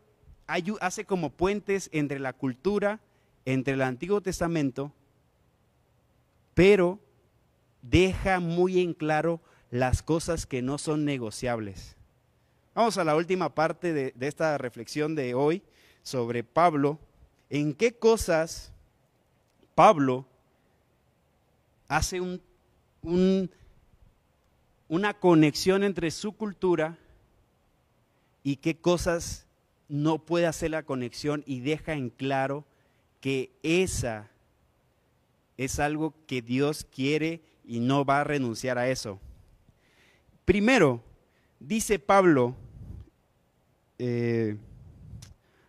[0.81, 2.99] hace como puentes entre la cultura,
[3.45, 4.91] entre el Antiguo Testamento,
[6.53, 6.99] pero
[7.81, 9.41] deja muy en claro
[9.71, 11.95] las cosas que no son negociables.
[12.75, 15.63] Vamos a la última parte de, esta reflexión de hoy
[16.01, 16.99] sobre Pablo.
[17.49, 18.72] ¿En qué cosas
[19.75, 20.25] Pablo
[21.87, 22.21] hace
[24.87, 26.97] una conexión entre su cultura
[28.43, 29.45] y qué cosas
[29.87, 32.65] no puede hacer la conexión y deja en claro
[33.21, 34.29] que esa
[35.57, 39.19] es algo que Dios quiere y no va a renunciar a eso.
[40.45, 41.01] Primero,
[41.59, 42.55] dice Pablo,
[43.97, 44.57] eh,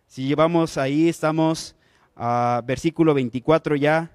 [0.07, 1.74] si llevamos ahí, estamos
[2.15, 4.11] a versículo 24 ya,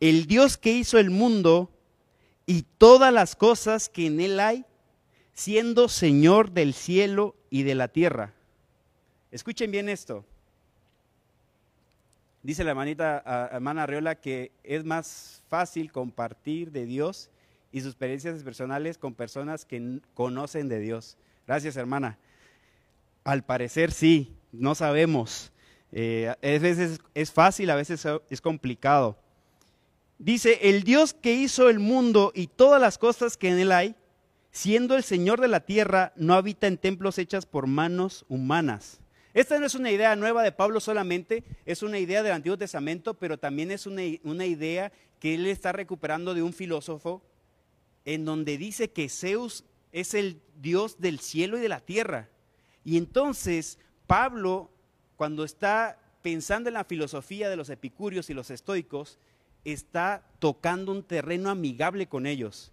[0.00, 1.70] el Dios que hizo el mundo
[2.46, 4.64] y todas las cosas que en él hay,
[5.32, 8.32] siendo Señor del cielo y de la tierra.
[9.30, 10.24] Escuchen bien esto.
[12.42, 17.28] Dice la hermanita, hermana Arreola que es más fácil compartir de Dios
[17.72, 21.18] y sus experiencias personales con personas que conocen de Dios.
[21.46, 22.18] Gracias, hermana.
[23.24, 25.52] Al parecer sí, no sabemos.
[25.98, 29.16] Eh, a veces es fácil, a veces es complicado.
[30.18, 33.96] Dice, el Dios que hizo el mundo y todas las cosas que en él hay,
[34.50, 39.00] siendo el Señor de la tierra, no habita en templos hechas por manos humanas
[39.36, 43.12] esta no es una idea nueva de Pablo solamente, es una idea del Antiguo Testamento,
[43.12, 44.02] pero también es una,
[44.46, 47.22] idea que él está recuperando de un filósofo
[48.06, 52.30] en donde dice que Zeus es el Dios del cielo y de la tierra.
[52.82, 54.70] Y entonces Pablo,
[55.16, 59.18] cuando está pensando en la filosofía de los epicúreos y los estoicos,
[59.64, 62.72] está tocando un terreno amigable con ellos.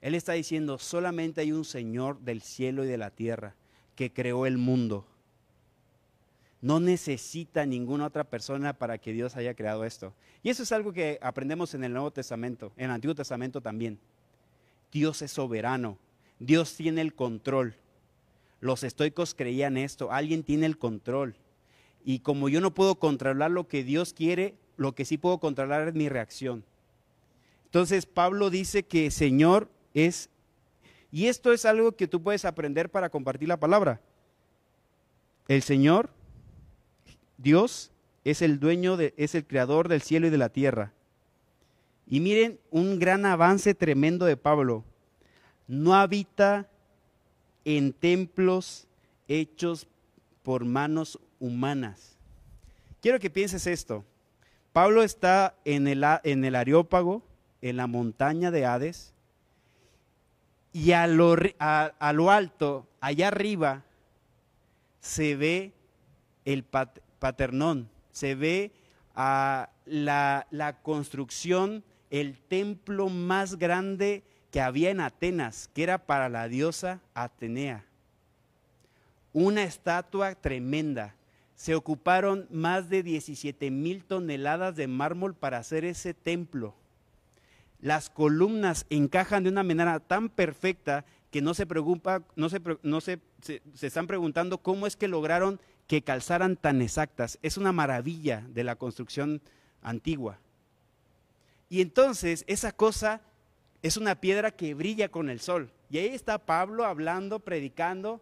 [0.00, 3.54] Él está diciendo, solamente hay un Señor del cielo y de la tierra
[3.96, 5.04] que creó el mundo.
[6.60, 10.12] No necesita ninguna otra persona para que Dios haya creado esto.
[10.42, 13.98] Y eso es algo que aprendemos en el Nuevo Testamento, en el Antiguo Testamento también.
[14.92, 15.98] Dios es soberano,
[16.38, 17.74] Dios tiene el control.
[18.60, 21.36] Los estoicos creían esto, alguien tiene el control.
[22.04, 25.88] Y como yo no puedo controlar lo que Dios quiere, lo que sí puedo controlar
[25.88, 26.64] es mi reacción.
[27.66, 30.30] Entonces Pablo dice que Señor es,
[31.10, 34.00] y esto es algo que tú puedes aprender para compartir la palabra.
[35.48, 36.10] El Señor,
[37.36, 37.92] Dios,
[38.24, 40.92] es el dueño, de, es el creador del cielo y de la tierra.
[42.06, 44.84] Y miren un gran avance tremendo de Pablo.
[45.66, 46.68] No habita
[47.76, 48.88] en templos
[49.28, 49.86] hechos
[50.42, 52.16] por manos humanas.
[53.02, 54.06] Quiero que pienses esto.
[54.72, 57.22] Pablo está en el, en el Areópago,
[57.60, 59.12] en la montaña de Hades,
[60.72, 63.84] y a lo, a, lo alto, allá arriba,
[65.00, 65.74] se ve
[66.46, 68.72] el paternón, se ve
[69.14, 76.28] a la, la construcción, el templo más grande que había en Atenas, que era para
[76.28, 77.84] la diosa Atenea.
[79.32, 81.14] Una estatua tremenda.
[81.54, 86.74] Se ocuparon más de 17 mil toneladas de mármol para hacer ese templo
[87.80, 93.00] las columnas encajan de una manera tan perfecta que no se preocupa, no se, no
[93.00, 97.38] se, se, están preguntando cómo es que lograron que calzaran tan exactas.
[97.42, 99.40] Es una maravilla de la construcción
[99.82, 100.38] antigua.
[101.70, 103.20] Y entonces esa cosa
[103.82, 105.70] es una piedra que brilla con el sol.
[105.90, 108.20] Y ahí está Pablo hablando, predicando,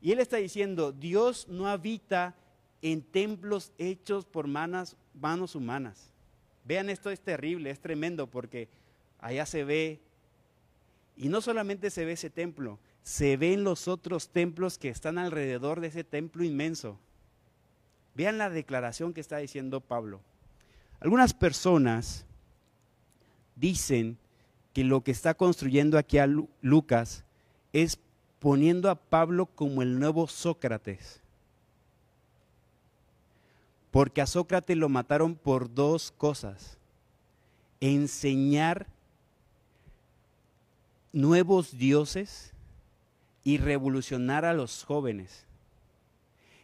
[0.00, 2.34] y él está diciendo, Dios no habita
[2.82, 4.96] en templos hechos por manos,
[5.54, 6.12] humanas.
[6.64, 8.68] Vean, esto es terrible, es tremendo, porque
[9.18, 10.00] allá se ve,
[11.16, 15.80] y no solamente se ve ese templo, se ven los otros templos que están alrededor
[15.80, 16.98] de ese templo inmenso.
[18.14, 20.20] Vean la declaración que está diciendo Pablo.
[21.00, 22.26] Algunas personas
[23.54, 24.18] dicen
[24.76, 26.26] que lo que está construyendo aquí a
[26.60, 27.24] Lucas
[27.72, 27.98] es
[28.38, 31.22] poniendo a Pablo como el nuevo Sócrates.
[33.90, 36.76] Porque a Sócrates lo mataron por dos cosas.
[37.80, 38.86] Enseñar
[41.10, 42.52] nuevos dioses
[43.44, 45.46] y revolucionar a los jóvenes.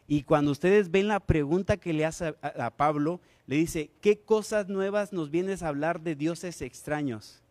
[0.07, 4.67] Y cuando ustedes ven la pregunta que le hace a, Pablo, le dice, ¿qué cosas
[4.69, 7.42] nuevas nos vienes a hablar de dioses extraños?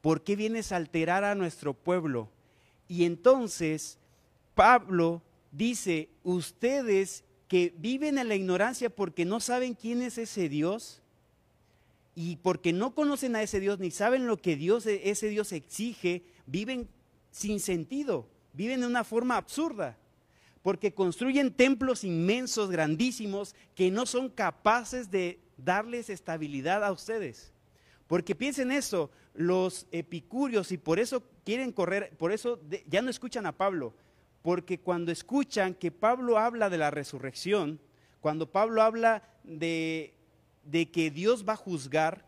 [0.00, 2.30] ¿Por qué vienes a alterar a nuestro pueblo?
[2.86, 3.98] Y entonces
[4.54, 11.02] Pablo dice, ustedes que viven en la ignorancia porque no saben quién es ese Dios,
[12.20, 16.24] y porque no conocen a ese Dios ni saben lo que Dios, ese Dios exige,
[16.46, 16.88] viven
[17.30, 19.96] sin sentido, viven de una forma absurda,
[20.62, 27.52] porque construyen templos inmensos, grandísimos, que no son capaces de darles estabilidad a ustedes.
[28.08, 33.46] Porque piensen eso, los epicúreos, y por eso quieren correr, por eso ya no escuchan
[33.46, 33.94] a Pablo,
[34.42, 37.80] porque cuando escuchan que Pablo habla de la resurrección,
[38.20, 40.18] cuando Pablo habla de
[40.70, 42.24] de que Dios va a juzgar,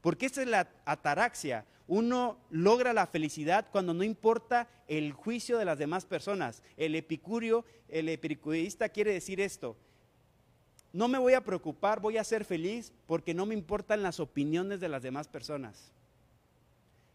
[0.00, 1.64] porque esa es la ataraxia.
[1.86, 6.62] Uno logra la felicidad cuando no importa el juicio de las demás personas.
[6.76, 9.76] El epicurio, el epicureísta quiere decir esto.
[10.92, 14.80] No me voy a preocupar, voy a ser feliz porque no me importan las opiniones
[14.80, 15.92] de las demás personas.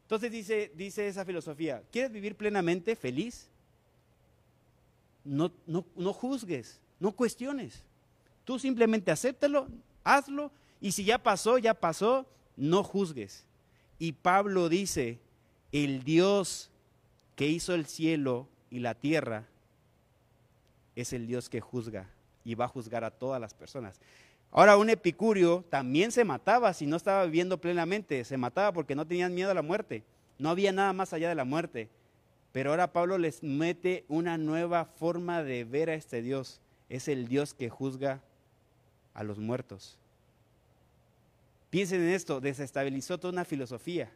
[0.10, 3.48] Entonces dice, dice esa filosofía, ¿quieres vivir plenamente feliz?
[5.24, 7.84] No, no, no juzgues, no cuestiones.
[8.44, 9.68] Tú simplemente acéptalo,
[10.04, 12.26] hazlo y si ya pasó, ya pasó,
[12.58, 13.46] no juzgues.
[14.00, 15.20] Y Pablo dice,
[15.72, 16.72] el Dios
[17.36, 19.46] que hizo el cielo y la tierra
[20.96, 22.10] es el Dios que juzga
[22.44, 24.00] y va a juzgar a todas las personas.
[24.52, 29.06] Ahora un epicurio también se mataba si no estaba viviendo plenamente, se mataba porque no
[29.06, 30.04] tenían miedo a la muerte,
[30.40, 31.90] no había nada más allá de la muerte.
[32.52, 37.28] Pero ahora Pablo les mete una nueva forma de ver a este Dios, es el
[37.28, 38.22] Dios que juzga
[39.14, 39.98] a los muertos.
[41.70, 44.10] Piensen en esto, desestabilizó toda una filosofía.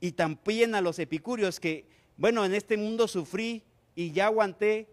[0.00, 1.84] Y también a los epicúreos que,
[2.16, 3.62] bueno, en este mundo sufrí
[3.96, 4.86] y ya aguanté,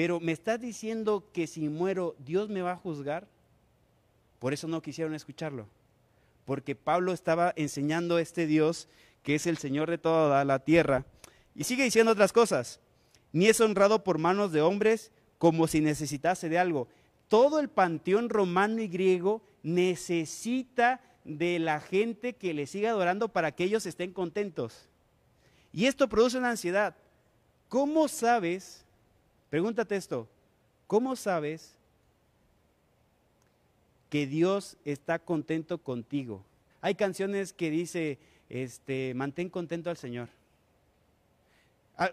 [0.00, 3.28] pero me estás diciendo que si muero, Dios me va a juzgar.
[4.38, 5.66] Por eso no quisieron escucharlo.
[6.46, 8.88] Porque Pablo estaba enseñando a este Dios,
[9.22, 11.04] que es el Señor de toda la tierra,
[11.54, 12.80] Y sigue diciendo otras cosas.
[13.34, 16.88] Ni es honrado por manos de hombres como si necesitase de algo.
[17.28, 23.52] Todo el panteón romano y griego necesita de la gente que le siga adorando para
[23.52, 24.88] que ellos estén contentos.
[25.74, 26.96] Y esto produce una ansiedad.
[27.68, 28.86] ¿Cómo sabes?
[29.50, 30.28] Pregúntate esto.
[30.86, 31.76] ¿Cómo sabes
[34.08, 36.44] que Dios está contento contigo?
[36.80, 40.28] Hay canciones que dice, este, mantén contento al Señor.
[41.98, 42.10] Ah,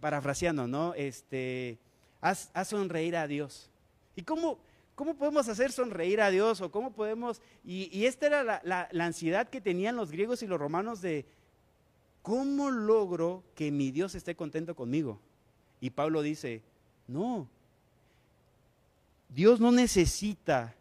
[0.00, 0.92] parafraseando, ¿no?
[0.94, 1.78] Este,
[2.20, 3.70] haz, sonreír a Dios.
[4.14, 4.58] ¿Y cómo,
[4.94, 6.60] cómo podemos hacer sonreír a Dios?
[6.60, 7.40] ¿O cómo podemos?
[7.64, 11.24] Y, esta era la, la ansiedad que tenían los griegos y los romanos de,
[12.20, 15.20] ¿cómo logro que mi Dios esté contento conmigo?
[15.86, 16.62] Y Pablo dice,
[17.06, 17.48] no,
[19.28, 20.74] Dios no necesita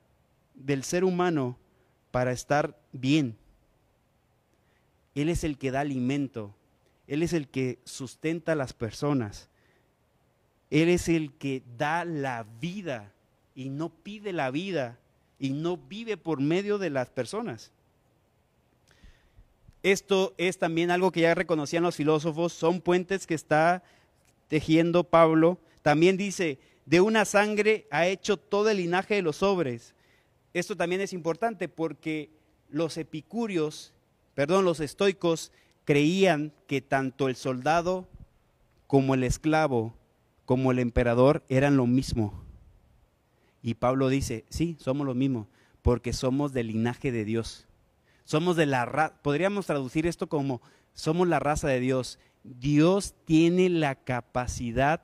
[0.56, 1.60] del ser humano
[2.10, 3.38] para estar bien.
[5.14, 6.56] Él es el que da alimento,
[7.06, 9.48] Él es el que sustenta a las personas,
[10.72, 13.12] Él es el que da la vida
[13.54, 14.98] y no pide la vida
[15.38, 17.72] y no vive por medio de las personas.
[19.84, 23.84] Esto es también algo que ya reconocían los filósofos, son puentes que está
[24.48, 25.60] tejiendo Pablo.
[25.82, 29.96] También dice, de una sangre ha hecho todo el linaje de los sobres.
[30.54, 32.30] Esto también es importante porque
[32.70, 33.94] los epicúreos,
[34.34, 35.52] perdón, los estoicos
[35.84, 38.08] creían que tanto el soldado
[38.88, 39.96] como el esclavo,
[40.46, 42.44] como el emperador eran lo mismo.
[43.62, 45.48] Y Pablo dice, sí, somos lo mismo,
[45.82, 47.68] porque somos del linaje de Dios.
[48.24, 50.62] Somos de la raza, podríamos traducir esto como
[50.94, 52.20] somos la raza de Dios.
[52.46, 55.02] Dios tiene la capacidad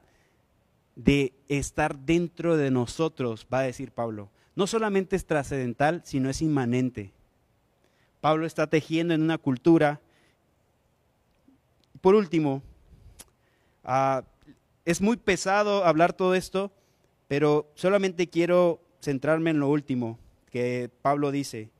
[0.96, 4.30] de estar dentro de nosotros, va a decir Pablo.
[4.56, 7.12] No solamente es trascendental, sino es inmanente.
[8.20, 10.00] Pablo está tejiendo en una cultura.
[12.02, 12.62] Por último,
[13.84, 14.24] ah,
[14.86, 16.72] es muy pesado hablar todo esto,
[17.28, 20.20] pero solamente quiero centrarme en lo último
[20.52, 21.72] que Pablo dice.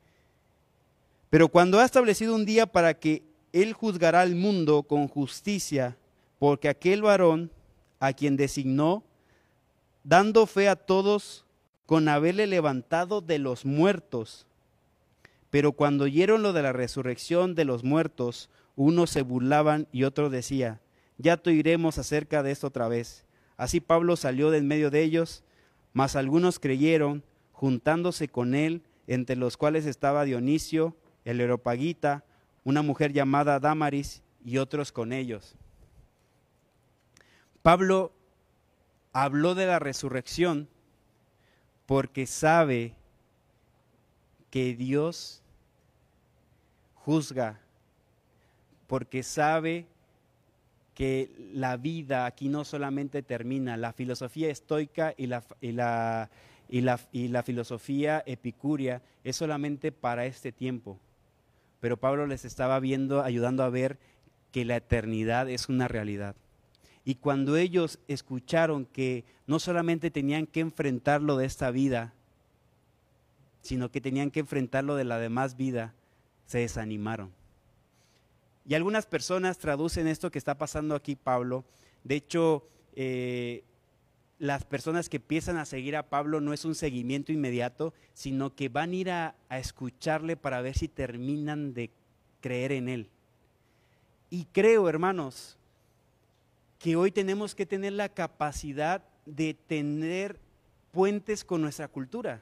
[1.30, 3.24] Pero cuando ha establecido un día para que
[3.54, 5.97] Él juzgará al mundo con justicia,
[6.39, 7.52] porque aquel varón
[7.99, 9.04] a quien designó,
[10.04, 11.45] dando fe a todos
[11.86, 14.47] con haberle levantado de los muertos.
[15.49, 20.32] Pero cuando oyeron lo de la resurrección de los muertos, unos se burlaban y otros
[20.32, 20.80] decía,
[21.18, 23.26] ya te oiremos acerca de esto otra vez.
[23.58, 25.43] Así Pablo salió de en medio de ellos,
[25.93, 30.95] mas algunos creyeron, juntándose con él, entre los cuales estaba Dionisio,
[31.26, 32.24] el Areopagita,
[32.64, 35.55] una mujer llamada Damaris y otros con ellos.
[37.62, 38.12] Pablo
[39.14, 40.68] habló de la resurrección
[41.86, 42.95] porque sabe
[44.49, 45.41] que Dios
[46.95, 47.59] juzga,
[48.88, 49.86] porque sabe
[50.93, 56.30] que la vida aquí no solamente termina, la filosofía estoica y la, y la,
[56.70, 60.99] y la, y la filosofía epicúrea es solamente para este tiempo.
[61.82, 63.99] Pero Pablo les estaba viendo, ayudando a ver
[64.51, 66.36] que la eternidad es una realidad.
[67.03, 72.13] Y cuando ellos escucharon que no solamente tenían que enfrentarlo de esta vida,
[73.61, 75.93] sino que tenían que enfrentarlo de la demás vida,
[76.45, 77.32] se desanimaron.
[78.67, 81.65] Y algunas personas traducen esto que está pasando aquí, Pablo.
[82.03, 83.63] De hecho, eh,
[84.41, 88.69] las personas que empiezan a seguir a Pablo no es un seguimiento inmediato, sino que
[88.69, 91.91] van a ir a escucharle para ver si terminan de
[92.39, 93.09] creer en él.
[94.31, 95.59] Y creo, hermanos,
[96.79, 100.39] que hoy tenemos que tener la capacidad de tener
[100.89, 102.41] puentes con nuestra cultura,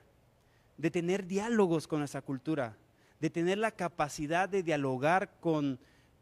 [0.77, 2.77] de tener diálogos con nuestra cultura,
[3.19, 5.79] de tener la capacidad de dialogar con,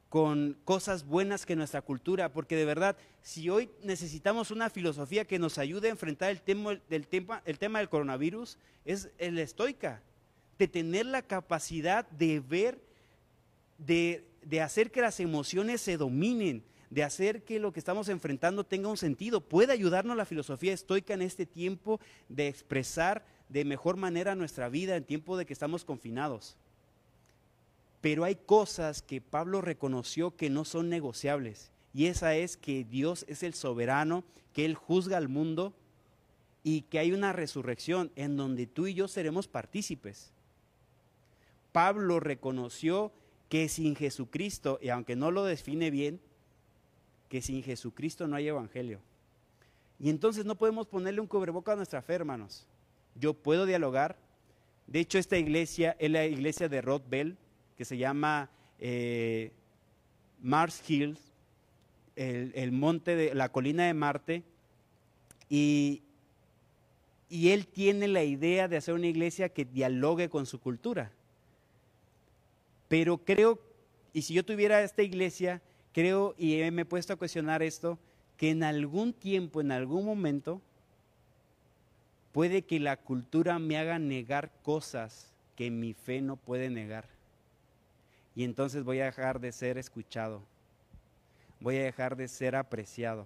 [0.09, 5.39] con cosas buenas que nuestra cultura, porque de verdad, si hoy necesitamos una filosofía que
[5.39, 10.01] nos ayude a enfrentar el tema, del, tema, el tema del coronavirus, es el estoica,
[10.57, 12.79] de tener la capacidad de ver,
[13.77, 18.63] de, de hacer que las emociones se dominen, de hacer que lo que estamos enfrentando
[18.63, 19.41] tenga un sentido.
[19.41, 21.99] Puede ayudarnos la filosofía estoica en este tiempo
[22.29, 26.55] de expresar de mejor manera nuestra vida en tiempo de que estamos confinados.
[28.01, 31.71] Pero hay cosas que Pablo reconoció que no son negociables.
[31.93, 34.23] Y esa es que Dios es el soberano,
[34.53, 35.73] que Él juzga al mundo
[36.63, 40.31] y que hay una resurrección en donde tú y yo seremos partícipes.
[41.71, 43.11] Pablo reconoció
[43.49, 46.19] que sin Jesucristo, y aunque no lo define bien,
[47.29, 48.99] que sin Jesucristo no hay evangelio.
[49.99, 52.67] Y entonces no podemos ponerle un cubreboca a nuestra fe, hermanos.
[53.15, 54.17] Yo puedo dialogar.
[54.85, 57.37] De hecho, esta iglesia es la iglesia de Rod Bell,
[57.77, 58.49] que se llama
[58.79, 59.51] eh,
[60.41, 61.19] Mars Hills.
[62.15, 64.43] el, monte de la colina de Marte
[65.49, 66.01] y,
[67.29, 71.11] y él tiene la idea de hacer una iglesia que dialogue con su cultura.
[72.87, 73.59] Pero creo,
[74.13, 75.61] y si yo tuviera esta iglesia,
[75.93, 77.99] creo, y me he puesto a cuestionar esto,
[78.37, 80.61] que en algún tiempo, en algún momento,
[82.31, 87.16] puede que la cultura me haga negar cosas que mi fe no puede negar.
[88.37, 90.43] Y entonces voy a dejar de ser escuchado.
[91.59, 93.25] Voy a dejar de ser apreciado.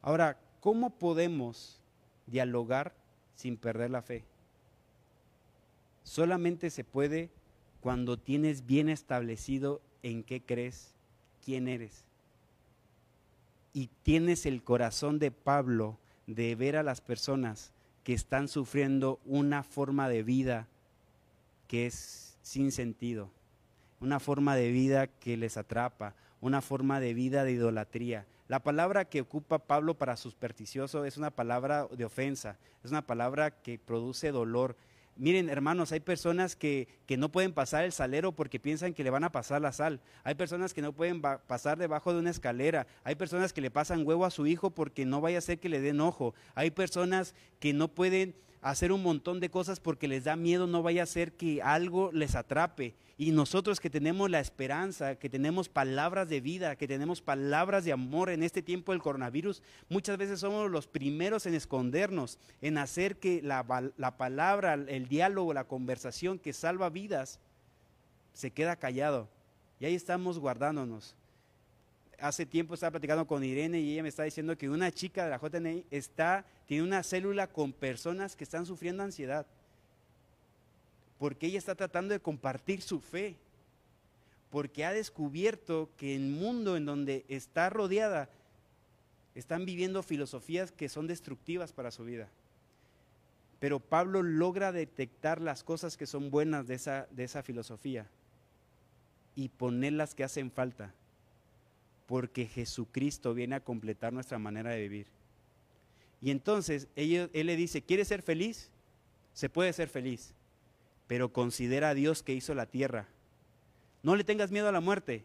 [0.00, 1.78] Ahora, ¿cómo podemos
[2.26, 2.94] dialogar
[3.34, 4.24] sin perder la fe?
[6.04, 7.28] Solamente se puede
[7.82, 10.94] cuando tienes bien establecido en qué crees,
[11.44, 12.02] quién eres.
[13.74, 17.72] Y tienes el corazón de Pablo de ver a las personas
[18.04, 20.66] que están sufriendo una forma de vida
[21.66, 23.30] que es sin sentido,
[24.00, 28.26] una forma de vida que les atrapa, una forma de vida de idolatría.
[28.48, 33.50] La palabra que ocupa Pablo para supersticioso es una palabra de ofensa, es una palabra
[33.50, 34.76] que produce dolor,
[35.18, 36.86] Miren, hermanos, hay personas que,
[37.18, 40.00] no pueden pasar el salero porque piensan que le van a pasar la sal.
[40.22, 42.86] Hay personas que no pueden pasar debajo de una escalera.
[43.02, 45.68] Hay personas que le pasan huevo a su hijo porque no vaya a ser que
[45.68, 46.34] le den ojo.
[46.54, 50.82] Hay personas que no pueden hacer un montón de cosas porque les da miedo, no
[50.82, 52.94] vaya a ser que algo les atrape.
[53.16, 57.92] Y nosotros que tenemos la esperanza, que tenemos palabras de vida, que tenemos palabras de
[57.92, 63.16] amor en este tiempo del coronavirus, muchas veces somos los primeros en escondernos, en hacer
[63.16, 63.64] que la,
[63.96, 67.40] la palabra, el diálogo, la conversación que salva vidas,
[68.32, 69.28] se queda callado.
[69.80, 71.16] Y ahí estamos guardándonos
[72.20, 75.30] hace tiempo estaba platicando con Irene y ella me está diciendo que una chica de
[75.30, 79.46] la JNI está, tiene una célula con personas que están sufriendo ansiedad.
[81.18, 83.36] Porque ella está tratando de compartir su fe.
[84.50, 88.28] Porque ha descubierto que en el mundo en donde está rodeada
[89.34, 92.28] están viviendo filosofías que son destructivas para su vida.
[93.60, 98.06] Pero Pablo logra detectar las cosas que son buenas de esa, de esa filosofía
[99.34, 100.94] y poner las que hacen falta
[102.08, 105.06] porque Jesucristo viene a completar nuestra manera de vivir.
[106.22, 108.70] Y entonces él, le dice, ¿quieres ser feliz?
[109.34, 110.32] Se puede ser feliz,
[111.06, 113.06] pero considera a Dios que hizo la tierra.
[114.02, 115.22] No le tengas miedo a la muerte,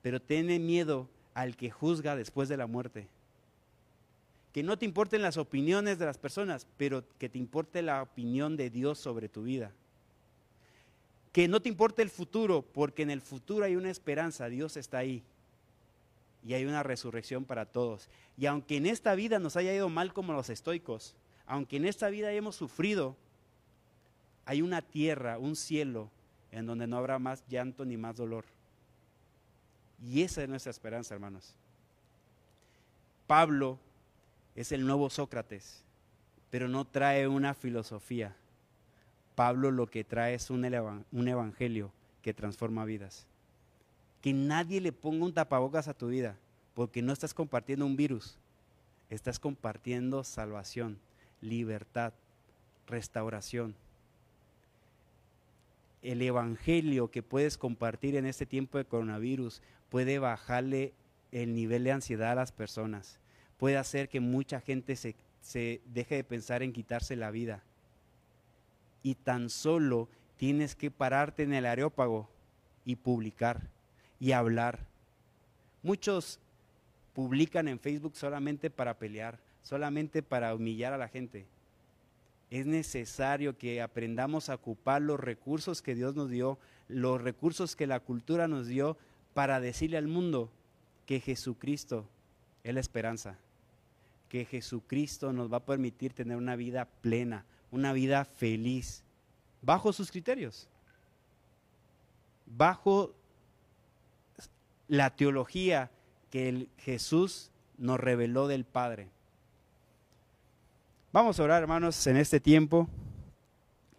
[0.00, 3.08] pero ten miedo al que juzga después de la muerte.
[4.54, 8.56] Que no te importen las opiniones de las personas, pero que te importe la opinión
[8.56, 9.70] de Dios sobre tu vida.
[11.30, 14.98] Que no te importe el futuro, porque en el futuro hay una esperanza, Dios está
[14.98, 15.22] ahí
[16.44, 18.08] y hay una resurrección para todos.
[18.36, 21.14] Y aunque en esta vida nos haya ido mal como los estoicos,
[21.46, 23.16] aunque en esta vida hayamos sufrido,
[24.44, 26.10] hay una tierra, un cielo,
[26.50, 28.44] en donde no habrá más llanto ni más dolor.
[30.02, 31.54] Y esa es nuestra esperanza, hermanos.
[33.26, 33.78] Pablo
[34.54, 35.84] es el nuevo Sócrates,
[36.50, 38.36] pero no trae una filosofía.
[39.34, 43.26] Pablo lo que trae es un, evangelio que transforma vidas
[44.22, 46.38] que nadie le ponga un tapabocas a tu vida,
[46.74, 48.38] porque no estás compartiendo un virus,
[49.10, 50.98] estás compartiendo salvación,
[51.40, 52.12] libertad,
[52.86, 53.74] restauración.
[56.02, 59.60] El evangelio que puedes compartir en este tiempo de coronavirus
[59.90, 60.92] puede bajarle
[61.32, 63.18] el nivel de ansiedad a las personas,
[63.58, 67.64] puede hacer que mucha gente se, se deje de pensar en quitarse la vida.
[69.02, 72.28] Y tan solo tienes que pararte en el areópago
[72.84, 73.62] y publicar
[74.22, 74.78] y hablar.
[75.82, 76.38] Muchos
[77.12, 81.44] publican en Facebook solamente para pelear, solamente para humillar a la gente.
[82.48, 86.56] Es necesario que aprendamos a ocupar los recursos que Dios nos dio,
[86.86, 88.96] los recursos que la cultura nos dio
[89.34, 90.52] para decirle al mundo
[91.04, 92.06] que Jesucristo
[92.62, 93.38] es la esperanza,
[94.28, 99.02] que Jesucristo nos va a permitir tener una vida plena, una vida feliz,
[99.62, 100.68] bajo sus criterios,
[102.46, 103.16] bajo
[104.92, 105.90] la teología
[106.30, 109.08] que Jesús nos reveló del Padre.
[111.12, 112.86] Vamos a orar, hermanos, en este tiempo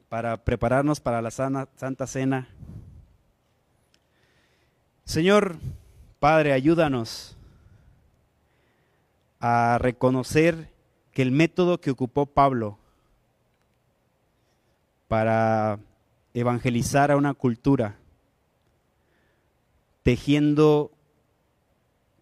[0.08, 2.48] para prepararnos para la Santa Cena.
[5.04, 5.56] Señor
[6.20, 7.36] Padre, ayúdanos
[9.39, 10.70] a reconocer
[11.12, 12.78] que el método que ocupó Pablo
[15.08, 15.80] para
[16.36, 17.96] evangelizar a una cultura
[20.04, 20.91] tejiendo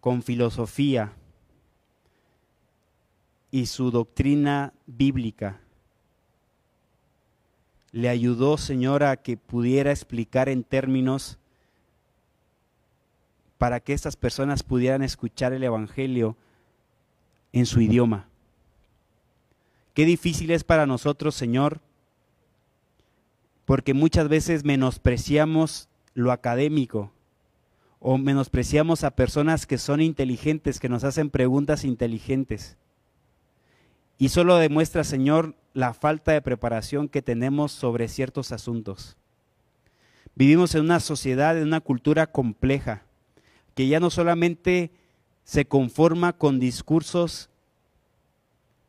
[0.00, 1.12] con filosofía
[3.50, 5.60] y su doctrina bíblica.
[7.90, 11.38] Le ayudó, Señor, a que pudiera explicar en términos
[13.58, 16.36] para que estas personas pudieran escuchar el Evangelio
[17.52, 18.28] en su idioma.
[19.92, 21.80] Qué difícil es para nosotros, Señor,
[23.66, 27.12] porque muchas veces menospreciamos lo académico
[28.04, 32.76] o menospreciamos a personas que son inteligentes, que nos hacen preguntas inteligentes.
[34.18, 39.16] Y solo demuestra, Señor, la falta de preparación que tenemos sobre ciertos asuntos.
[40.34, 43.04] Vivimos en una sociedad, en una cultura compleja,
[43.76, 44.90] que ya no solamente
[45.44, 47.50] se conforma con discursos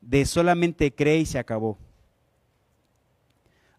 [0.02, 1.78] de solamente cree y se acabó.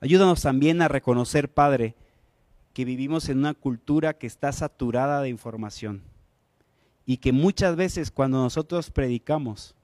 [0.00, 1.96] Ayúdanos también a reconocer, Padre,
[2.74, 6.02] que vivimos en una cultura que está saturada de información
[7.06, 9.74] y que muchas veces cuando nosotros predicamos,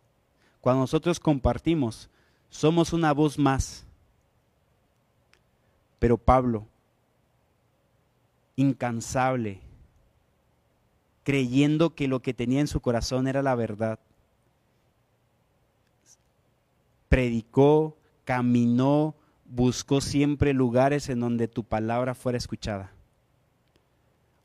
[0.60, 2.10] cuando nosotros compartimos,
[2.48, 3.86] somos una voz más.
[6.00, 6.66] Pero Pablo,
[8.56, 9.60] incansable,
[11.22, 14.00] creyendo que lo que tenía en su corazón era la verdad,
[17.08, 19.14] predicó, caminó,
[19.50, 22.92] buscó siempre lugares en donde tu palabra fuera escuchada.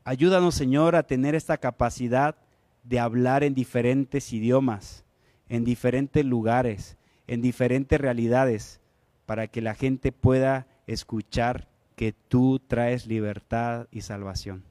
[0.04, 2.36] Ayúdanos, Señor, a tener esta capacidad
[2.82, 5.04] de hablar en diferentes idiomas,
[5.48, 6.96] en diferentes lugares,
[7.28, 8.80] en diferentes realidades,
[9.26, 14.64] para que la gente pueda escuchar que tú traes libertad y salvación.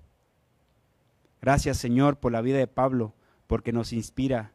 [1.41, 3.13] Gracias, Señor, por la vida de Pablo,
[3.47, 4.51] porque nos inspira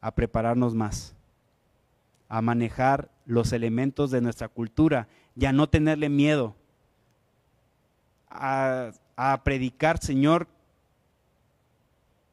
[0.00, 1.14] a prepararnos más
[2.30, 5.06] a manejar los elementos de nuestra cultura
[5.36, 6.56] y a no tenerle miedo,
[8.28, 8.92] a,
[9.44, 10.48] predicar, Señor,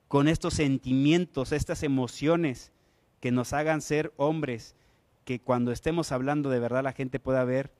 [0.08, 2.72] con estos sentimientos, estas emociones
[3.20, 4.76] que nos hagan ser hombres,
[5.24, 7.72] que cuando estemos hablando de verdad la gente pueda ver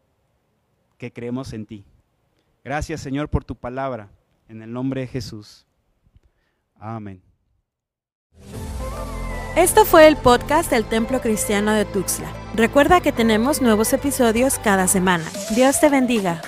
[1.00, 1.86] que creemos en ti.
[2.64, 4.12] Gracias Señor por tu palabra,
[4.48, 5.66] en el nombre de Jesús.
[6.76, 7.22] Amén.
[9.58, 12.32] Esto fue el podcast del Templo Cristiano de Tuxtla.
[12.54, 15.26] Recuerda que tenemos nuevos episodios cada semana.
[15.56, 16.44] Dios te bendiga.